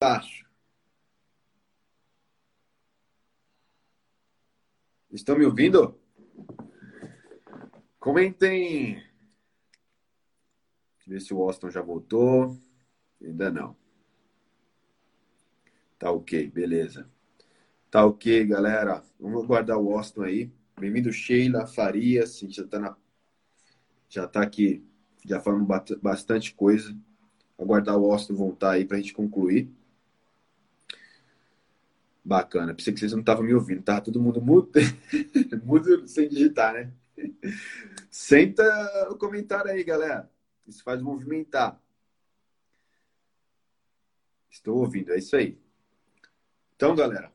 [0.00, 0.37] baixo.
[5.10, 5.98] Estão me ouvindo?
[7.98, 8.96] Comentem.
[10.98, 12.54] Deixa eu ver se o Austin já voltou.
[13.22, 13.74] Ainda não.
[15.98, 17.08] Tá ok, beleza.
[17.90, 19.02] Tá ok, galera.
[19.18, 20.52] Vamos aguardar o Austin aí.
[20.78, 22.36] Bem-vindo, Sheila, Farias.
[22.36, 22.96] A gente já tá, na...
[24.10, 24.86] já tá aqui,
[25.24, 25.66] já falando
[26.02, 26.94] bastante coisa.
[27.58, 29.72] Aguardar o Austin voltar aí pra gente concluir.
[32.28, 32.74] Bacana.
[32.74, 33.82] Pensei que vocês não estavam me ouvindo.
[33.82, 34.70] Tava todo mundo mudo,
[35.64, 36.92] mudo sem digitar, né?
[38.10, 38.62] Senta
[39.10, 40.30] o comentário aí, galera.
[40.66, 41.82] Isso faz movimentar.
[44.50, 45.58] Estou ouvindo, é isso aí.
[46.76, 47.32] Então, galera.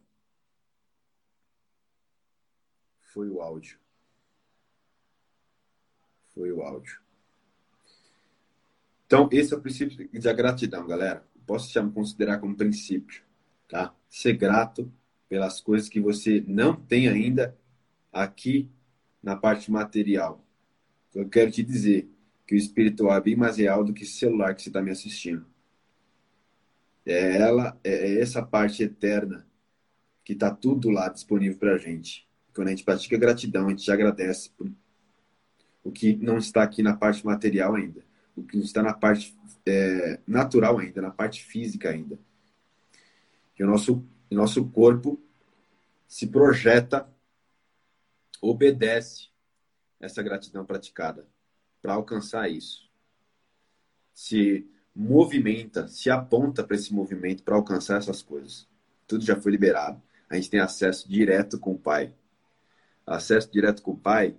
[3.01, 3.79] Foi o áudio.
[6.35, 7.01] Foi o áudio.
[9.07, 11.27] Então, esse é o princípio da gratidão, galera.
[11.47, 13.23] Posso te considerar como princípio
[13.67, 13.93] tá?
[14.09, 14.91] Ser grato
[15.27, 17.57] pelas coisas que você não tem ainda
[18.11, 18.69] aqui
[19.21, 20.45] na parte material.
[21.13, 22.07] Eu quero te dizer
[22.45, 24.91] que o espiritual é bem mais real do que o celular que você está me
[24.91, 25.45] assistindo.
[27.05, 29.47] É ela, é, é essa parte eterna
[30.23, 32.27] que está tudo lá disponível para a gente.
[32.53, 34.71] Quando a gente pratica gratidão, a gente agradece por
[35.83, 38.05] o que não está aqui na parte material ainda,
[38.35, 39.35] o que não está na parte
[39.65, 42.17] é, natural ainda, na parte física ainda
[43.55, 45.19] que o nosso, o nosso corpo
[46.07, 47.07] se projeta,
[48.41, 49.29] obedece
[49.99, 51.27] essa gratidão praticada
[51.81, 52.89] para alcançar isso.
[54.13, 58.67] Se movimenta, se aponta para esse movimento para alcançar essas coisas.
[59.07, 60.01] Tudo já foi liberado.
[60.29, 62.13] A gente tem acesso direto com o Pai.
[63.05, 64.35] Acesso direto com o Pai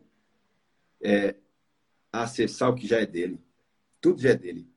[1.00, 1.34] é
[2.12, 3.40] acessar o que já é dele.
[4.00, 4.68] Tudo já é dele.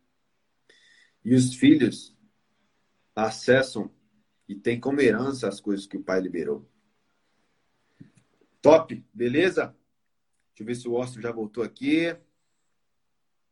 [1.24, 2.16] E os filhos
[3.16, 3.92] acessam
[4.48, 6.68] e tem como herança as coisas que o pai liberou.
[8.62, 9.76] Top, beleza?
[10.50, 12.16] Deixa eu ver se o Austin já voltou aqui.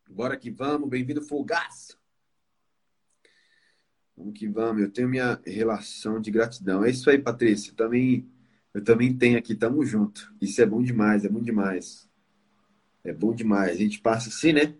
[0.09, 1.99] Bora que vamos, bem-vindo, Folgaço.
[4.15, 6.85] Vamos que vamos, eu tenho minha relação de gratidão.
[6.85, 7.71] É isso aí, Patrícia.
[7.71, 8.29] Eu também,
[8.73, 10.33] eu também tenho aqui, tamo junto.
[10.41, 12.09] Isso é bom demais, é bom demais.
[13.03, 13.71] É bom demais.
[13.71, 14.73] A gente passa assim, né?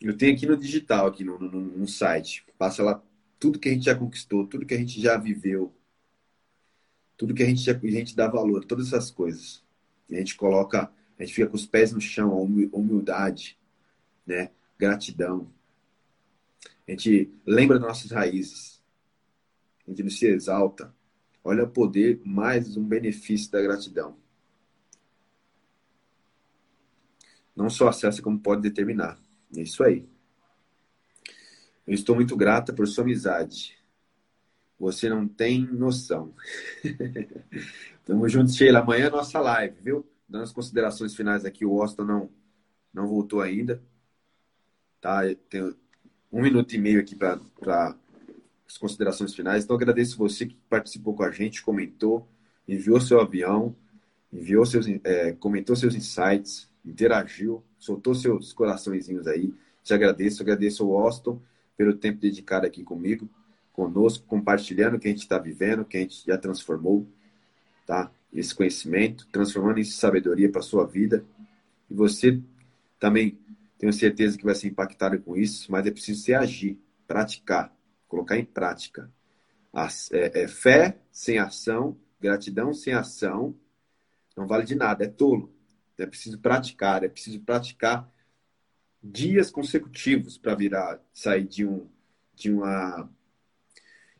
[0.00, 2.44] Eu tenho aqui no digital, aqui no, no, no site.
[2.58, 3.02] Passa lá
[3.46, 5.72] tudo que a gente já conquistou, tudo que a gente já viveu,
[7.16, 9.62] tudo que a gente, já, a gente dá valor, todas essas coisas.
[10.10, 13.56] a gente coloca, a gente fica com os pés no chão, a humildade,
[14.26, 14.50] né?
[14.76, 15.48] Gratidão.
[16.88, 18.82] A gente lembra nossas raízes.
[19.86, 20.92] A gente não se exalta.
[21.44, 24.16] Olha o poder, mais um benefício da gratidão.
[27.54, 29.16] Não só acessa como pode determinar.
[29.56, 30.04] É isso aí.
[31.86, 33.78] Eu estou muito grata por sua amizade.
[34.78, 36.34] Você não tem noção.
[38.04, 38.80] Tamo junto, Sheila.
[38.80, 40.06] Amanhã é nossa live, viu?
[40.28, 42.28] Dando as considerações finais aqui, o Austin não,
[42.92, 43.80] não voltou ainda.
[45.00, 45.22] Tá?
[45.48, 45.76] Tenho
[46.32, 47.38] um minuto e meio aqui para
[48.68, 49.64] as considerações finais.
[49.64, 52.28] Então, agradeço você que participou com a gente, comentou,
[52.66, 53.74] enviou seu avião,
[54.32, 59.54] enviou seus, é, comentou seus insights, interagiu, soltou seus coraçõezinhos aí.
[59.84, 61.40] Te agradeço, agradeço ao Austin
[61.76, 63.28] pelo tempo dedicado aqui comigo,
[63.72, 67.06] conosco, compartilhando o que a gente está vivendo, o que a gente já transformou,
[67.86, 68.10] tá?
[68.32, 71.24] Esse conhecimento, transformando em sabedoria para sua vida.
[71.90, 72.40] E você
[72.98, 73.38] também
[73.78, 77.74] tenho certeza que vai ser impactado com isso, mas é preciso se agir, praticar,
[78.08, 79.10] colocar em prática.
[80.12, 83.54] É, é, fé sem ação, gratidão sem ação,
[84.34, 85.54] não vale de nada, é tolo.
[85.98, 88.10] É preciso praticar, é preciso praticar
[89.10, 91.88] dias consecutivos para virar, sair de um
[92.34, 93.08] de uma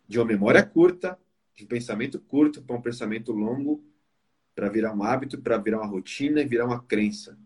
[0.09, 1.18] de uma memória curta,
[1.55, 3.84] de um pensamento curto para um pensamento longo,
[4.55, 7.37] para virar um hábito, para virar uma rotina e virar uma crença.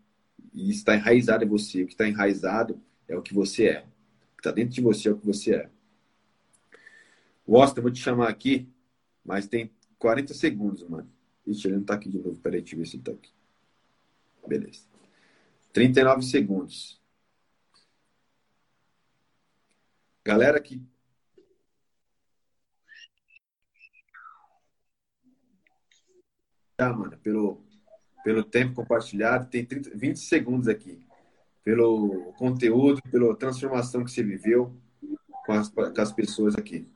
[0.53, 1.83] E está enraizado em você.
[1.83, 3.81] O que está enraizado é o que você é.
[3.81, 5.71] O que está dentro de você é o que você é.
[7.47, 8.69] Eu vou te chamar aqui,
[9.25, 11.11] mas tem 40 segundos, mano.
[11.47, 12.39] Ixi, ele não tá aqui de novo.
[12.41, 13.33] Peraí, deixa eu ver se ele tá aqui.
[14.47, 14.85] Beleza.
[15.73, 17.00] 39 segundos.
[20.25, 20.83] Galera que.
[26.79, 27.63] Ah, mano, pelo,
[28.25, 31.07] pelo tempo compartilhado, tem 30, 20 segundos aqui.
[31.63, 34.75] Pelo conteúdo, pela transformação que você viveu
[35.45, 36.89] com as, com as pessoas aqui.